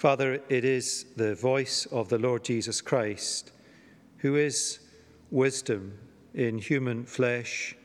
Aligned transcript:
Father, 0.00 0.40
it 0.48 0.64
is 0.64 1.04
the 1.16 1.34
voice 1.34 1.84
of 1.92 2.08
the 2.08 2.16
Lord 2.16 2.42
Jesus 2.42 2.80
Christ, 2.80 3.52
who 4.20 4.34
is 4.34 4.78
wisdom 5.30 5.98
in 6.32 6.56
human 6.56 7.04
flesh. 7.04 7.76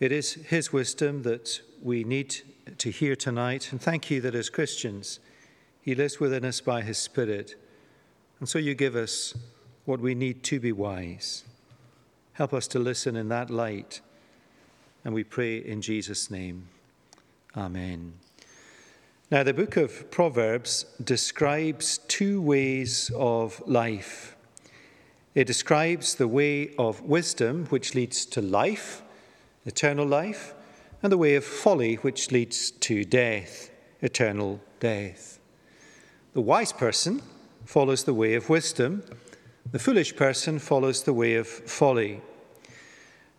It 0.00 0.12
is 0.12 0.34
his 0.34 0.70
wisdom 0.70 1.22
that 1.22 1.62
we 1.82 2.04
need 2.04 2.42
to 2.76 2.90
hear 2.90 3.16
tonight. 3.16 3.72
And 3.72 3.80
thank 3.80 4.10
you 4.10 4.20
that 4.20 4.34
as 4.34 4.50
Christians, 4.50 5.18
he 5.80 5.94
lives 5.94 6.20
within 6.20 6.44
us 6.44 6.60
by 6.60 6.82
his 6.82 6.98
Spirit. 6.98 7.54
And 8.38 8.46
so 8.46 8.58
you 8.58 8.74
give 8.74 8.94
us 8.94 9.32
what 9.86 10.00
we 10.00 10.14
need 10.14 10.42
to 10.42 10.60
be 10.60 10.72
wise. 10.72 11.44
Help 12.34 12.52
us 12.52 12.68
to 12.68 12.78
listen 12.78 13.16
in 13.16 13.30
that 13.30 13.48
light. 13.48 14.02
And 15.06 15.14
we 15.14 15.24
pray 15.24 15.56
in 15.56 15.80
Jesus' 15.80 16.30
name. 16.30 16.68
Amen. 17.56 18.12
Now, 19.34 19.42
the 19.42 19.52
book 19.52 19.76
of 19.76 20.12
Proverbs 20.12 20.86
describes 21.02 21.98
two 22.06 22.40
ways 22.40 23.10
of 23.16 23.60
life. 23.66 24.36
It 25.34 25.48
describes 25.48 26.14
the 26.14 26.28
way 26.28 26.72
of 26.78 27.00
wisdom, 27.00 27.66
which 27.66 27.96
leads 27.96 28.26
to 28.26 28.40
life, 28.40 29.02
eternal 29.66 30.06
life, 30.06 30.54
and 31.02 31.10
the 31.10 31.18
way 31.18 31.34
of 31.34 31.44
folly, 31.44 31.96
which 31.96 32.30
leads 32.30 32.70
to 32.70 33.04
death, 33.04 33.70
eternal 34.02 34.60
death. 34.78 35.40
The 36.34 36.40
wise 36.40 36.72
person 36.72 37.20
follows 37.64 38.04
the 38.04 38.14
way 38.14 38.34
of 38.34 38.48
wisdom, 38.48 39.02
the 39.72 39.80
foolish 39.80 40.14
person 40.14 40.60
follows 40.60 41.02
the 41.02 41.12
way 41.12 41.34
of 41.34 41.48
folly. 41.48 42.20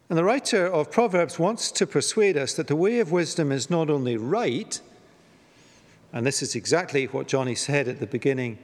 And 0.09 0.17
the 0.17 0.25
writer 0.25 0.67
of 0.67 0.91
Proverbs 0.91 1.39
wants 1.39 1.72
to 1.72 1.88
persuade 1.88 2.36
us 2.36 2.53
that 2.55 2.67
the 2.67 2.75
way 2.75 3.00
of 3.00 3.14
wisdom 3.14 3.50
is 3.50 3.70
not 3.70 3.89
only 3.89 4.17
right, 4.17 4.81
and 6.16 6.26
this 6.26 6.42
is 6.42 6.55
exactly 6.55 7.05
what 7.05 7.28
Johnny 7.28 7.55
said 7.55 7.90
at 7.90 8.00
the 8.00 8.08
beginning 8.08 8.58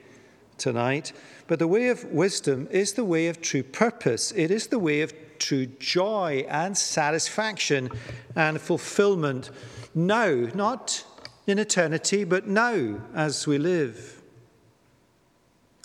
tonight. 0.58 1.12
But 1.48 1.59
the 1.59 1.68
way 1.68 1.90
of 1.90 2.05
wisdom 2.05 2.70
is 2.72 2.94
the 2.94 3.03
way 3.03 3.28
of 3.28 3.42
true 3.42 3.62
purpose, 3.62 4.31
it 4.31 4.50
is 4.50 4.67
the 4.67 4.80
way 4.80 5.02
of 5.02 5.14
true 5.38 5.66
joy 5.66 6.45
and 6.48 6.78
satisfaction 6.78 7.90
and 8.38 8.62
fulfillment 8.62 9.50
now, 9.94 10.48
not 10.56 11.03
in 11.45 11.59
eternity, 11.59 12.23
but 12.23 12.48
now 12.48 13.02
as 13.14 13.45
we 13.45 13.58
live. 13.58 14.22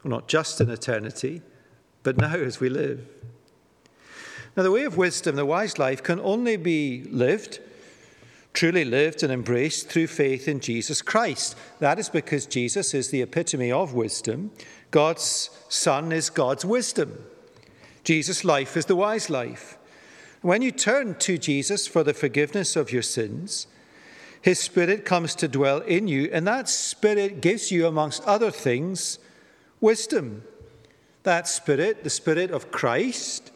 Well, 0.04 0.12
not 0.12 0.28
just 0.28 0.60
in 0.60 0.70
eternity, 0.70 1.42
but 2.04 2.16
now 2.16 2.36
as 2.36 2.60
we 2.60 2.68
live. 2.68 3.08
Now, 4.56 4.62
the 4.62 4.70
way 4.70 4.84
of 4.84 4.96
wisdom, 4.96 5.34
the 5.34 5.44
wise 5.44 5.78
life, 5.78 6.02
can 6.02 6.20
only 6.20 6.56
be 6.56 7.04
lived 7.10 7.58
truly 8.56 8.86
lived 8.86 9.22
and 9.22 9.30
embraced 9.30 9.88
through 9.88 10.06
faith 10.06 10.48
in 10.48 10.58
Jesus 10.60 11.02
Christ. 11.02 11.54
That 11.78 11.98
is 11.98 12.08
because 12.08 12.46
Jesus 12.46 12.94
is 12.94 13.10
the 13.10 13.20
epitome 13.20 13.70
of 13.70 13.92
wisdom. 13.92 14.50
God's 14.90 15.50
Son 15.68 16.10
is 16.10 16.30
God's 16.30 16.64
wisdom. 16.64 17.22
Jesus' 18.02 18.44
life 18.44 18.76
is 18.76 18.86
the 18.86 18.96
wise 18.96 19.28
life. 19.28 19.76
When 20.40 20.62
you 20.62 20.70
turn 20.72 21.16
to 21.16 21.36
Jesus 21.36 21.86
for 21.86 22.02
the 22.02 22.14
forgiveness 22.14 22.76
of 22.76 22.90
your 22.90 23.02
sins, 23.02 23.66
his 24.40 24.58
Spirit 24.58 25.04
comes 25.04 25.34
to 25.34 25.48
dwell 25.48 25.80
in 25.80 26.08
you, 26.08 26.30
and 26.32 26.46
that 26.46 26.68
Spirit 26.68 27.42
gives 27.42 27.70
you, 27.70 27.86
amongst 27.86 28.24
other 28.24 28.50
things, 28.50 29.18
wisdom. 29.82 30.44
That 31.24 31.46
Spirit, 31.46 32.04
the 32.04 32.10
Spirit 32.10 32.50
of 32.50 32.70
Christ, 32.70 33.50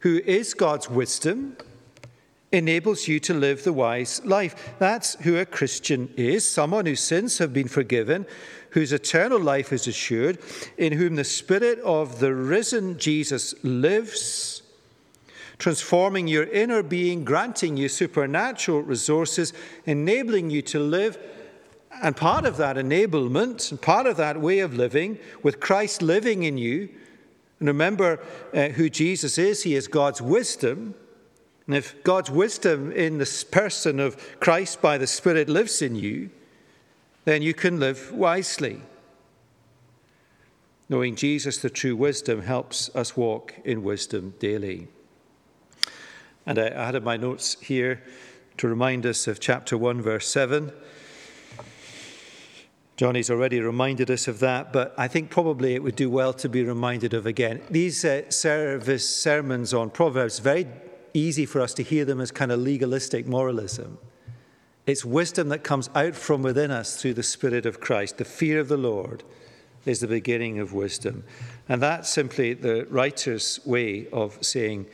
who 0.00 0.18
is 0.26 0.52
God's 0.52 0.90
wisdom, 0.90 1.56
enables 2.52 3.08
you 3.08 3.18
to 3.18 3.34
live 3.34 3.64
the 3.64 3.72
wise 3.72 4.24
life. 4.24 4.74
That's 4.78 5.14
who 5.22 5.38
a 5.38 5.46
Christian 5.46 6.12
is 6.16 6.48
someone 6.48 6.86
whose 6.86 7.00
sins 7.00 7.38
have 7.38 7.52
been 7.52 7.68
forgiven, 7.68 8.26
whose 8.70 8.92
eternal 8.92 9.40
life 9.40 9.72
is 9.72 9.86
assured, 9.86 10.38
in 10.76 10.92
whom 10.92 11.16
the 11.16 11.24
Spirit 11.24 11.78
of 11.80 12.20
the 12.20 12.34
risen 12.34 12.98
Jesus 12.98 13.54
lives, 13.64 14.62
transforming 15.58 16.28
your 16.28 16.44
inner 16.44 16.82
being, 16.82 17.24
granting 17.24 17.76
you 17.76 17.88
supernatural 17.88 18.82
resources, 18.82 19.52
enabling 19.86 20.50
you 20.50 20.62
to 20.62 20.78
live. 20.78 21.18
And 22.02 22.16
part 22.16 22.44
of 22.44 22.56
that 22.56 22.76
enablement, 22.76 23.70
and 23.70 23.80
part 23.80 24.06
of 24.06 24.16
that 24.16 24.40
way 24.40 24.58
of 24.60 24.74
living, 24.74 25.18
with 25.42 25.60
Christ 25.60 26.02
living 26.02 26.42
in 26.42 26.58
you, 26.58 26.88
and 27.60 27.68
remember 27.68 28.18
uh, 28.52 28.68
who 28.70 28.90
Jesus 28.90 29.38
is, 29.38 29.62
He 29.62 29.76
is 29.76 29.86
God's 29.86 30.20
wisdom 30.20 30.94
and 31.66 31.76
if 31.76 32.02
God's 32.02 32.30
wisdom 32.30 32.90
in 32.92 33.18
the 33.18 33.44
person 33.50 34.00
of 34.00 34.40
Christ 34.40 34.82
by 34.82 34.98
the 34.98 35.06
Spirit 35.06 35.48
lives 35.48 35.80
in 35.80 35.94
you, 35.94 36.30
then 37.24 37.42
you 37.42 37.54
can 37.54 37.78
live 37.78 38.12
wisely. 38.12 38.82
Knowing 40.88 41.14
Jesus, 41.14 41.58
the 41.58 41.70
true 41.70 41.94
wisdom, 41.94 42.42
helps 42.42 42.94
us 42.96 43.16
walk 43.16 43.54
in 43.64 43.84
wisdom 43.84 44.34
daily. 44.40 44.88
And 46.44 46.58
I 46.58 46.66
added 46.66 47.04
my 47.04 47.16
notes 47.16 47.56
here 47.60 48.02
to 48.56 48.68
remind 48.68 49.06
us 49.06 49.28
of 49.28 49.38
chapter 49.38 49.78
1, 49.78 50.02
verse 50.02 50.26
7. 50.26 50.72
Johnny's 52.96 53.30
already 53.30 53.60
reminded 53.60 54.10
us 54.10 54.28
of 54.28 54.40
that, 54.40 54.72
but 54.72 54.94
I 54.98 55.08
think 55.08 55.30
probably 55.30 55.74
it 55.74 55.82
would 55.82 55.96
do 55.96 56.10
well 56.10 56.32
to 56.34 56.48
be 56.48 56.62
reminded 56.62 57.14
of 57.14 57.24
again. 57.24 57.62
These 57.70 58.04
uh, 58.04 58.28
service 58.30 59.08
sermons 59.08 59.72
on 59.72 59.90
Proverbs 59.90 60.40
very 60.40 60.66
easy 61.14 61.46
for 61.46 61.60
us 61.60 61.74
to 61.74 61.82
hear 61.82 62.04
them 62.04 62.20
as 62.20 62.30
kind 62.30 62.52
of 62.52 62.60
legalistic 62.60 63.26
moralism. 63.26 63.98
It's 64.86 65.04
wisdom 65.04 65.48
that 65.50 65.62
comes 65.62 65.88
out 65.94 66.14
from 66.14 66.42
within 66.42 66.70
us 66.70 67.00
through 67.00 67.14
the 67.14 67.22
Spirit 67.22 67.66
of 67.66 67.80
Christ. 67.80 68.18
The 68.18 68.24
fear 68.24 68.58
of 68.58 68.68
the 68.68 68.76
Lord 68.76 69.22
is 69.86 70.00
the 70.00 70.08
beginning 70.08 70.58
of 70.58 70.72
wisdom. 70.72 71.24
And 71.68 71.80
that's 71.82 72.08
simply 72.08 72.54
the 72.54 72.86
writer's 72.90 73.60
way 73.64 74.08
of 74.12 74.38
saying 74.44 74.86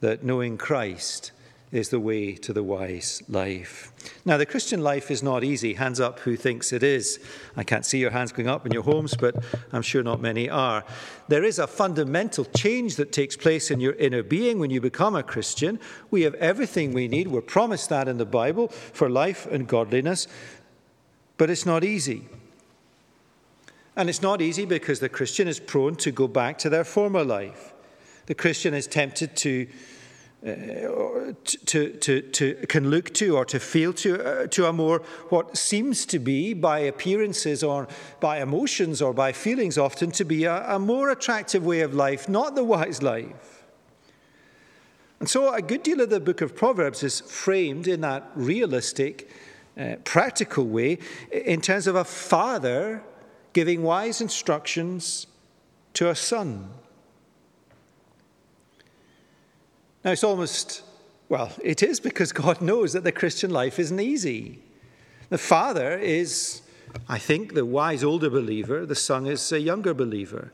that 0.00 0.24
knowing 0.24 0.58
Christ 0.58 1.32
is 1.72 1.88
the 1.88 1.98
way 1.98 2.34
to 2.34 2.52
the 2.52 2.62
wise 2.62 3.22
life. 3.30 3.90
Now, 4.26 4.36
the 4.36 4.44
Christian 4.44 4.82
life 4.82 5.10
is 5.10 5.22
not 5.22 5.42
easy. 5.42 5.72
Hands 5.72 5.98
up 5.98 6.20
who 6.20 6.36
thinks 6.36 6.70
it 6.70 6.82
is. 6.82 7.18
I 7.56 7.64
can't 7.64 7.86
see 7.86 7.98
your 7.98 8.10
hands 8.10 8.30
going 8.30 8.48
up 8.48 8.66
in 8.66 8.72
your 8.72 8.82
homes, 8.82 9.14
but 9.16 9.42
I'm 9.72 9.80
sure 9.80 10.02
not 10.02 10.20
many 10.20 10.50
are. 10.50 10.84
There 11.28 11.42
is 11.42 11.58
a 11.58 11.66
fundamental 11.66 12.44
change 12.44 12.96
that 12.96 13.10
takes 13.10 13.38
place 13.38 13.70
in 13.70 13.80
your 13.80 13.94
inner 13.94 14.22
being 14.22 14.58
when 14.58 14.70
you 14.70 14.82
become 14.82 15.16
a 15.16 15.22
Christian. 15.22 15.80
We 16.10 16.22
have 16.22 16.34
everything 16.34 16.92
we 16.92 17.08
need. 17.08 17.28
We're 17.28 17.40
promised 17.40 17.88
that 17.88 18.06
in 18.06 18.18
the 18.18 18.26
Bible 18.26 18.68
for 18.68 19.08
life 19.08 19.46
and 19.46 19.66
godliness, 19.66 20.28
but 21.38 21.48
it's 21.48 21.64
not 21.64 21.84
easy. 21.84 22.28
And 23.96 24.10
it's 24.10 24.22
not 24.22 24.42
easy 24.42 24.66
because 24.66 25.00
the 25.00 25.08
Christian 25.08 25.48
is 25.48 25.58
prone 25.58 25.96
to 25.96 26.10
go 26.10 26.28
back 26.28 26.58
to 26.58 26.68
their 26.68 26.84
former 26.84 27.24
life. 27.24 27.72
The 28.26 28.34
Christian 28.34 28.74
is 28.74 28.86
tempted 28.86 29.36
to 29.36 29.66
uh, 30.44 31.32
to, 31.44 31.90
to, 32.00 32.20
to, 32.20 32.54
can 32.66 32.90
look 32.90 33.14
to 33.14 33.36
or 33.36 33.44
to 33.44 33.60
feel 33.60 33.92
to, 33.92 34.20
uh, 34.24 34.46
to 34.48 34.66
a 34.66 34.72
more, 34.72 34.98
what 35.28 35.56
seems 35.56 36.04
to 36.06 36.18
be 36.18 36.52
by 36.52 36.80
appearances 36.80 37.62
or 37.62 37.86
by 38.18 38.42
emotions 38.42 39.00
or 39.00 39.14
by 39.14 39.30
feelings 39.30 39.78
often 39.78 40.10
to 40.10 40.24
be 40.24 40.42
a, 40.42 40.74
a 40.74 40.80
more 40.80 41.10
attractive 41.10 41.64
way 41.64 41.80
of 41.80 41.94
life, 41.94 42.28
not 42.28 42.56
the 42.56 42.64
wise 42.64 43.02
life. 43.02 43.62
And 45.20 45.28
so 45.28 45.54
a 45.54 45.62
good 45.62 45.84
deal 45.84 46.00
of 46.00 46.10
the 46.10 46.18
book 46.18 46.40
of 46.40 46.56
Proverbs 46.56 47.04
is 47.04 47.20
framed 47.20 47.86
in 47.86 48.00
that 48.00 48.28
realistic, 48.34 49.30
uh, 49.78 49.94
practical 50.02 50.66
way 50.66 50.98
in 51.30 51.60
terms 51.60 51.86
of 51.86 51.94
a 51.94 52.04
father 52.04 53.04
giving 53.52 53.84
wise 53.84 54.20
instructions 54.20 55.28
to 55.94 56.10
a 56.10 56.16
son. 56.16 56.68
Now, 60.04 60.10
it's 60.10 60.24
almost, 60.24 60.82
well, 61.28 61.52
it 61.62 61.82
is 61.82 62.00
because 62.00 62.32
God 62.32 62.60
knows 62.60 62.92
that 62.92 63.04
the 63.04 63.12
Christian 63.12 63.50
life 63.50 63.78
isn't 63.78 64.00
easy. 64.00 64.58
The 65.28 65.38
father 65.38 65.96
is, 65.96 66.62
I 67.08 67.18
think, 67.18 67.54
the 67.54 67.64
wise 67.64 68.02
older 68.02 68.28
believer, 68.28 68.84
the 68.84 68.94
son 68.94 69.26
is 69.26 69.52
a 69.52 69.60
younger 69.60 69.94
believer. 69.94 70.52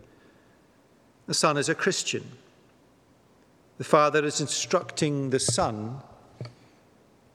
The 1.27 1.35
son 1.35 1.57
is 1.57 1.69
a 1.69 1.75
Christian. 1.75 2.25
The 3.79 3.85
father 3.85 4.25
is 4.25 4.41
instructing 4.41 5.31
the 5.31 5.39
son 5.39 6.01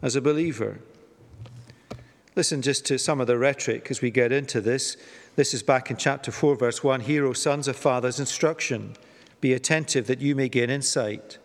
as 0.02 0.16
a 0.16 0.22
believer. 0.22 0.80
Listen 2.36 2.62
just 2.62 2.86
to 2.88 2.98
some 2.98 3.22
of 3.22 3.28
the 3.28 3.38
rhetoric 3.38 3.90
as 3.90 4.02
we 4.02 4.12
get 4.12 4.32
into 4.32 4.60
this. 4.60 4.98
This 5.36 5.54
is 5.54 5.64
back 5.64 5.90
in 5.90 5.98
chapter 5.98 6.32
4, 6.32 6.56
verse 6.56 6.84
1. 6.84 7.02
Hear, 7.02 7.26
O 7.26 7.34
sons 7.34 7.68
of 7.68 7.76
father's 7.76 8.20
instruction. 8.20 8.96
Be 9.42 9.54
attentive 9.54 10.08
that 10.08 10.22
you 10.22 10.36
may 10.36 10.50
gain 10.50 10.70
insight. 10.70 11.38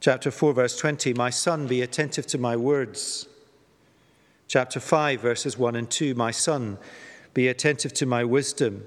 Chapter 0.00 0.30
4, 0.30 0.54
verse 0.54 0.78
20 0.78 1.12
My 1.12 1.28
son, 1.28 1.66
be 1.66 1.82
attentive 1.82 2.26
to 2.28 2.38
my 2.38 2.56
words. 2.56 3.28
Chapter 4.48 4.80
5, 4.80 5.20
verses 5.20 5.58
1 5.58 5.76
and 5.76 5.90
2 5.90 6.14
My 6.14 6.30
son, 6.30 6.78
be 7.34 7.48
attentive 7.48 7.92
to 7.94 8.06
my 8.06 8.24
wisdom. 8.24 8.86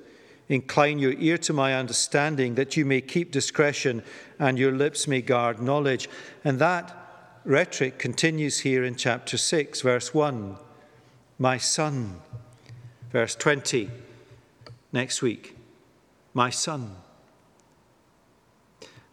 Incline 0.49 0.99
your 0.99 1.13
ear 1.13 1.37
to 1.37 1.53
my 1.53 1.75
understanding, 1.75 2.55
that 2.55 2.75
you 2.75 2.83
may 2.83 2.99
keep 2.99 3.31
discretion 3.31 4.03
and 4.39 4.57
your 4.57 4.71
lips 4.71 5.07
may 5.07 5.21
guard 5.21 5.61
knowledge. 5.61 6.09
And 6.43 6.59
that 6.59 6.93
rhetoric 7.45 7.99
continues 7.99 8.59
here 8.59 8.83
in 8.83 8.95
chapter 8.95 9.37
6, 9.37 9.81
verse 9.81 10.13
1. 10.13 10.57
My 11.37 11.57
son. 11.57 12.21
Verse 13.11 13.35
20. 13.35 13.89
next 14.91 15.21
week. 15.21 15.55
My 16.33 16.49
son. 16.49 17.02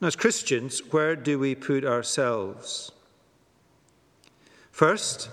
Now, 0.01 0.07
as 0.07 0.17
Christians, 0.17 0.81
where 0.91 1.15
do 1.15 1.39
we 1.39 1.55
put 1.55 1.85
ourselves? 1.85 2.91
First, 4.73 5.29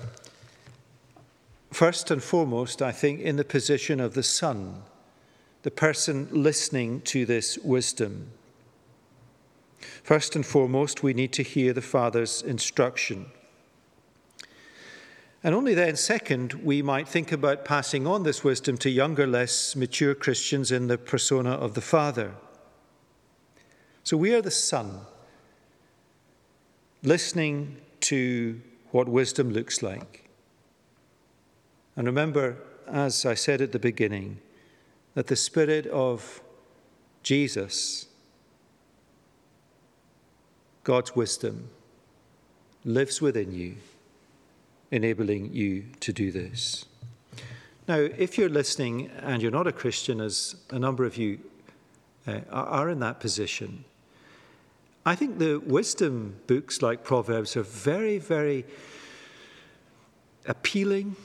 first 1.72 2.12
and 2.12 2.22
foremost, 2.22 2.82
I 2.82 2.92
think, 2.92 3.22
in 3.22 3.38
the 3.38 3.46
position 3.46 4.02
of 4.02 4.14
the 4.14 4.24
son, 4.24 4.84
the 5.64 5.72
person 5.72 6.28
listening 6.32 7.00
to 7.02 7.26
this 7.26 7.58
wisdom. 7.60 8.32
First 10.04 10.36
and 10.36 10.46
foremost, 10.46 11.02
we 11.02 11.14
need 11.14 11.32
to 11.34 11.44
hear 11.44 11.72
the 11.72 11.82
Father's 11.82 12.42
instruction. 12.42 13.28
And 15.44 15.56
only 15.56 15.76
then, 15.76 15.96
second, 15.96 16.56
we 16.56 16.82
might 16.82 17.08
think 17.08 17.32
about 17.32 17.64
passing 17.64 18.06
on 18.06 18.24
this 18.24 18.44
wisdom 18.44 18.78
to 18.80 18.90
younger, 18.90 19.28
less 19.28 19.78
mature 19.78 20.14
Christians 20.14 20.74
in 20.74 20.88
the 20.88 20.98
persona 20.98 21.52
of 21.52 21.74
the 21.74 21.80
Father. 21.80 22.34
So 24.08 24.16
we 24.16 24.34
are 24.34 24.42
the 24.42 24.50
Son, 24.50 25.02
listening 27.04 27.76
to 28.00 28.62
what 28.92 29.10
wisdom 29.10 29.52
looks 29.52 29.84
like. 29.84 30.30
And 31.98 32.08
remember, 32.08 32.56
as 32.88 33.26
I 33.26 33.34
said 33.34 33.60
at 33.60 33.74
the 33.74 33.80
beginning, 33.80 34.40
that 35.16 35.28
the 35.28 35.36
Spirit 35.36 35.88
of 35.88 36.40
Jesus, 37.22 38.06
God's 40.86 41.14
wisdom, 41.14 41.68
lives 42.86 43.22
within 43.22 43.52
you, 43.52 43.76
enabling 44.90 45.52
you 45.52 45.84
to 46.00 46.14
do 46.14 46.32
this. 46.32 46.86
Now, 47.90 47.98
if 47.98 48.38
you're 48.38 48.48
listening 48.48 49.12
and 49.22 49.42
you're 49.42 49.52
not 49.52 49.68
a 49.68 49.74
Christian, 49.74 50.22
as 50.22 50.56
a 50.70 50.80
number 50.80 51.04
of 51.04 51.18
you 51.18 51.40
uh, 52.26 52.40
are 52.50 52.90
in 52.90 53.02
that 53.02 53.20
position, 53.20 53.84
I 55.08 55.16
think 55.16 55.40
the 55.40 55.58
wisdom 55.60 56.36
books 56.48 56.82
like 56.82 57.06
Proverbs 57.06 57.56
are 57.56 57.64
very, 57.64 58.18
very 58.18 58.66
appealing 60.46 61.16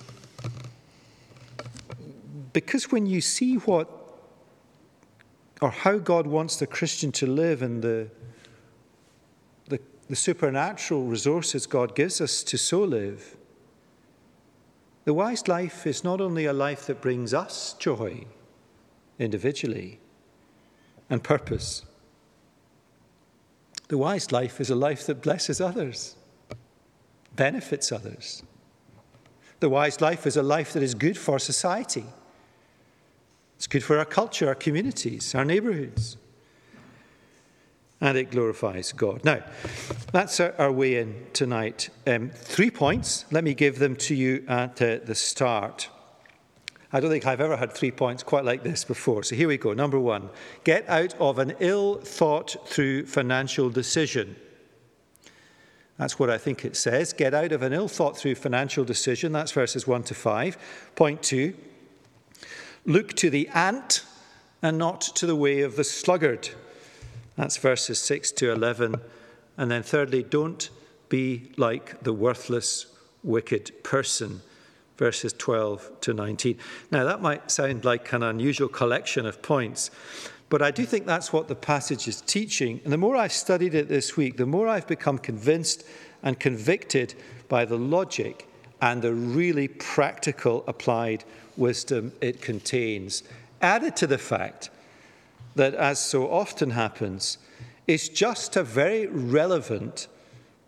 because 2.52 2.92
when 2.92 3.06
you 3.06 3.20
see 3.20 3.56
what 3.56 3.88
or 5.60 5.70
how 5.70 5.98
God 5.98 6.28
wants 6.28 6.58
the 6.58 6.66
Christian 6.68 7.10
to 7.10 7.26
live 7.26 7.60
and 7.60 7.82
the, 7.82 8.08
the, 9.68 9.80
the 10.06 10.14
supernatural 10.14 11.02
resources 11.02 11.66
God 11.66 11.96
gives 11.96 12.20
us 12.20 12.44
to 12.44 12.56
so 12.56 12.84
live, 12.84 13.36
the 15.06 15.12
wise 15.12 15.48
life 15.48 15.88
is 15.88 16.04
not 16.04 16.20
only 16.20 16.44
a 16.44 16.52
life 16.52 16.86
that 16.86 17.00
brings 17.00 17.34
us 17.34 17.72
joy 17.80 18.26
individually 19.18 19.98
and 21.10 21.24
purpose 21.24 21.82
the 23.88 23.98
wise 23.98 24.32
life 24.32 24.60
is 24.60 24.70
a 24.70 24.74
life 24.74 25.06
that 25.06 25.22
blesses 25.22 25.60
others, 25.60 26.16
benefits 27.34 27.92
others. 27.92 28.42
The 29.60 29.68
wise 29.68 30.00
life 30.00 30.26
is 30.26 30.36
a 30.36 30.42
life 30.42 30.72
that 30.72 30.82
is 30.82 30.94
good 30.94 31.16
for 31.16 31.38
society. 31.38 32.04
It's 33.56 33.68
good 33.68 33.84
for 33.84 33.96
our 33.98 34.04
culture, 34.04 34.48
our 34.48 34.56
communities, 34.56 35.36
our 35.36 35.44
neighborhoods. 35.44 36.16
And 38.00 38.18
it 38.18 38.32
glorifies 38.32 38.90
God. 38.90 39.24
Now, 39.24 39.44
that's 40.10 40.40
our, 40.40 40.52
our 40.58 40.72
way 40.72 40.96
in 40.96 41.26
tonight. 41.32 41.88
Um, 42.04 42.30
three 42.30 42.72
points. 42.72 43.24
Let 43.30 43.44
me 43.44 43.54
give 43.54 43.78
them 43.78 43.94
to 43.96 44.16
you 44.16 44.44
at 44.48 44.82
uh, 44.82 44.98
the 45.04 45.14
start. 45.14 45.88
I 46.92 47.00
don't 47.00 47.10
think 47.10 47.26
I've 47.26 47.40
ever 47.40 47.56
had 47.56 47.72
three 47.72 47.90
points 47.90 48.22
quite 48.22 48.44
like 48.44 48.62
this 48.62 48.84
before. 48.84 49.22
So 49.22 49.34
here 49.34 49.48
we 49.48 49.56
go. 49.56 49.72
Number 49.72 49.98
one 49.98 50.28
get 50.64 50.88
out 50.88 51.14
of 51.18 51.38
an 51.38 51.54
ill 51.58 51.96
thought 51.96 52.56
through 52.66 53.06
financial 53.06 53.70
decision. 53.70 54.36
That's 55.96 56.18
what 56.18 56.30
I 56.30 56.38
think 56.38 56.64
it 56.64 56.76
says. 56.76 57.12
Get 57.12 57.32
out 57.34 57.52
of 57.52 57.62
an 57.62 57.72
ill 57.72 57.88
thought 57.88 58.16
through 58.16 58.34
financial 58.34 58.84
decision. 58.84 59.32
That's 59.32 59.52
verses 59.52 59.86
1 59.86 60.02
to 60.04 60.14
5. 60.14 60.56
Point 60.96 61.22
2 61.22 61.54
Look 62.84 63.14
to 63.14 63.30
the 63.30 63.48
ant 63.48 64.04
and 64.60 64.76
not 64.76 65.00
to 65.00 65.26
the 65.26 65.36
way 65.36 65.60
of 65.60 65.76
the 65.76 65.84
sluggard. 65.84 66.50
That's 67.36 67.56
verses 67.56 67.98
6 68.00 68.32
to 68.32 68.50
11. 68.50 68.96
And 69.56 69.70
then 69.70 69.82
thirdly, 69.82 70.22
don't 70.22 70.68
be 71.08 71.52
like 71.56 72.02
the 72.02 72.12
worthless, 72.12 72.86
wicked 73.22 73.84
person 73.84 74.42
verses 75.02 75.32
12 75.32 76.00
to 76.00 76.14
19. 76.14 76.56
Now, 76.92 77.02
that 77.02 77.20
might 77.20 77.50
sound 77.50 77.84
like 77.84 78.12
an 78.12 78.22
unusual 78.22 78.68
collection 78.68 79.26
of 79.26 79.42
points, 79.42 79.90
but 80.48 80.62
I 80.62 80.70
do 80.70 80.86
think 80.86 81.06
that's 81.06 81.32
what 81.32 81.48
the 81.48 81.56
passage 81.56 82.06
is 82.06 82.20
teaching. 82.20 82.80
And 82.84 82.92
the 82.92 82.98
more 82.98 83.16
I've 83.16 83.32
studied 83.32 83.74
it 83.74 83.88
this 83.88 84.16
week, 84.16 84.36
the 84.36 84.46
more 84.46 84.68
I've 84.68 84.86
become 84.86 85.18
convinced 85.18 85.82
and 86.22 86.38
convicted 86.38 87.16
by 87.48 87.64
the 87.64 87.76
logic 87.76 88.46
and 88.80 89.02
the 89.02 89.12
really 89.12 89.66
practical 89.66 90.62
applied 90.68 91.24
wisdom 91.56 92.12
it 92.20 92.40
contains, 92.40 93.24
added 93.60 93.96
to 93.96 94.06
the 94.06 94.18
fact 94.18 94.70
that, 95.56 95.74
as 95.74 95.98
so 95.98 96.30
often 96.30 96.70
happens, 96.70 97.38
it's 97.88 98.08
just 98.08 98.54
a 98.54 98.62
very 98.62 99.08
relevant 99.08 100.06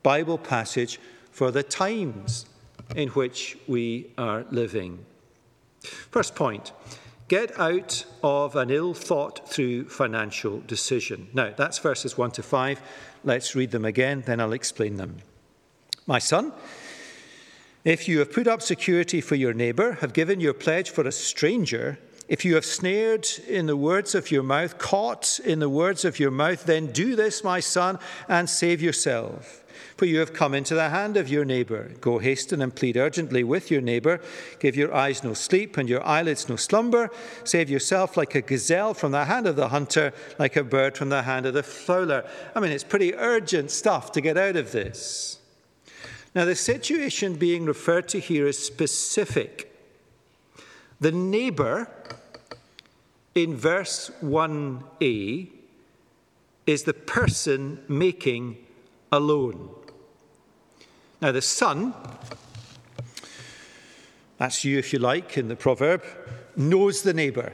Bible 0.02 0.38
passage 0.38 0.98
for 1.30 1.52
the 1.52 1.62
times 1.62 2.46
in 2.94 3.08
which 3.10 3.56
we 3.66 4.10
are 4.18 4.44
living. 4.50 5.04
First 5.82 6.34
point 6.34 6.72
get 7.26 7.58
out 7.58 8.04
of 8.22 8.54
an 8.54 8.70
ill 8.70 8.92
thought 8.92 9.48
through 9.48 9.88
financial 9.88 10.60
decision. 10.66 11.26
Now, 11.32 11.54
that's 11.56 11.78
verses 11.78 12.18
1 12.18 12.32
to 12.32 12.42
5. 12.42 12.82
Let's 13.24 13.54
read 13.54 13.70
them 13.70 13.84
again, 13.86 14.22
then 14.26 14.40
I'll 14.40 14.52
explain 14.52 14.96
them. 14.96 15.16
My 16.06 16.18
son, 16.18 16.52
if 17.82 18.08
you 18.08 18.18
have 18.18 18.30
put 18.32 18.46
up 18.46 18.60
security 18.60 19.22
for 19.22 19.36
your 19.36 19.54
neighbor, 19.54 19.92
have 20.00 20.12
given 20.12 20.38
your 20.38 20.52
pledge 20.52 20.90
for 20.90 21.06
a 21.06 21.12
stranger, 21.12 21.98
if 22.28 22.44
you 22.44 22.54
have 22.54 22.64
snared 22.64 23.26
in 23.48 23.66
the 23.66 23.76
words 23.76 24.14
of 24.14 24.30
your 24.30 24.42
mouth, 24.42 24.78
caught 24.78 25.40
in 25.44 25.58
the 25.58 25.68
words 25.68 26.04
of 26.04 26.18
your 26.18 26.30
mouth, 26.30 26.64
then 26.64 26.92
do 26.92 27.16
this, 27.16 27.42
my 27.42 27.60
son, 27.60 27.98
and 28.28 28.48
save 28.48 28.82
yourself. 28.82 29.63
For 29.96 30.06
you 30.06 30.18
have 30.18 30.32
come 30.32 30.54
into 30.54 30.74
the 30.74 30.90
hand 30.90 31.16
of 31.16 31.28
your 31.28 31.44
neighbor. 31.44 31.92
Go 32.00 32.18
hasten 32.18 32.62
and 32.62 32.74
plead 32.74 32.96
urgently 32.96 33.44
with 33.44 33.70
your 33.70 33.80
neighbor. 33.80 34.20
Give 34.58 34.76
your 34.76 34.94
eyes 34.94 35.22
no 35.22 35.34
sleep 35.34 35.76
and 35.76 35.88
your 35.88 36.04
eyelids 36.06 36.48
no 36.48 36.56
slumber. 36.56 37.10
Save 37.44 37.70
yourself 37.70 38.16
like 38.16 38.34
a 38.34 38.42
gazelle 38.42 38.94
from 38.94 39.12
the 39.12 39.24
hand 39.24 39.46
of 39.46 39.56
the 39.56 39.68
hunter, 39.68 40.12
like 40.38 40.56
a 40.56 40.64
bird 40.64 40.96
from 40.96 41.08
the 41.08 41.22
hand 41.22 41.46
of 41.46 41.54
the 41.54 41.62
fowler. 41.62 42.24
I 42.54 42.60
mean, 42.60 42.72
it's 42.72 42.84
pretty 42.84 43.14
urgent 43.14 43.70
stuff 43.70 44.12
to 44.12 44.20
get 44.20 44.36
out 44.36 44.56
of 44.56 44.72
this. 44.72 45.38
Now, 46.34 46.44
the 46.44 46.56
situation 46.56 47.36
being 47.36 47.64
referred 47.64 48.08
to 48.08 48.18
here 48.18 48.46
is 48.46 48.58
specific. 48.58 49.70
The 51.00 51.12
neighbor 51.12 51.88
in 53.34 53.56
verse 53.56 54.10
1a 54.22 55.50
is 56.66 56.84
the 56.84 56.94
person 56.94 57.82
making 57.88 58.56
a 59.14 59.20
loan. 59.20 59.70
Now, 61.22 61.32
the 61.32 61.40
son, 61.40 61.94
that's 64.38 64.64
you 64.64 64.78
if 64.78 64.92
you 64.92 64.98
like 64.98 65.38
in 65.38 65.48
the 65.48 65.56
proverb, 65.56 66.02
knows 66.56 67.02
the 67.02 67.14
neighbor. 67.14 67.52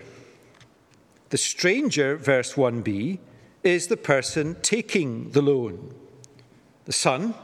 The 1.29 1.37
stranger, 1.37 2.17
verse 2.17 2.55
1b, 2.55 3.19
is 3.63 3.87
the 3.87 3.97
person 3.97 4.57
taking 4.63 5.31
the 5.31 5.43
loan. 5.43 5.95
The 6.87 6.93
son, 6.93 7.35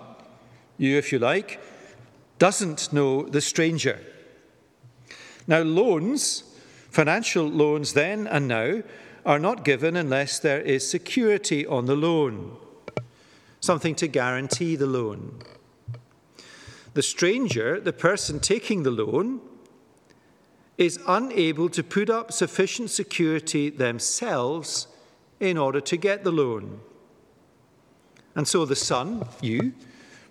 you 0.79 0.97
if 0.97 1.13
you 1.13 1.19
like, 1.19 1.61
doesn't 2.39 2.93
know 2.93 3.23
the 3.23 3.41
stranger. 3.41 4.01
Now, 5.47 5.61
loans, 5.61 6.43
financial 6.91 7.47
loans 7.47 7.93
then 7.93 8.27
and 8.27 8.49
now, 8.49 8.83
are 9.25 9.39
not 9.39 9.65
given 9.65 9.97
unless 9.97 10.39
there 10.39 10.61
is 10.61 10.89
security 10.89 11.67
on 11.67 11.87
the 11.87 11.97
loan, 11.97 12.57
something 13.67 13.95
to 13.97 14.09
guarantee 14.09 14.77
the 14.77 14.87
loan. 14.87 15.39
The 16.95 17.03
stranger, 17.03 17.79
the 17.79 17.93
person 17.93 18.41
taking 18.41 18.85
the 18.85 18.91
loan, 18.91 19.41
is 20.79 20.99
unable 21.07 21.69
to 21.71 21.83
put 21.83 22.09
up 22.09 22.33
sufficient 22.33 22.91
security 22.91 23.69
themselves 23.69 24.87
in 25.41 25.59
order 25.59 25.81
to 25.81 25.97
get 25.97 26.25
the 26.25 26.31
loan. 26.33 26.81
And 28.35 28.47
so 28.47 28.65
the 28.65 28.77
son, 28.77 29.27
you, 29.41 29.75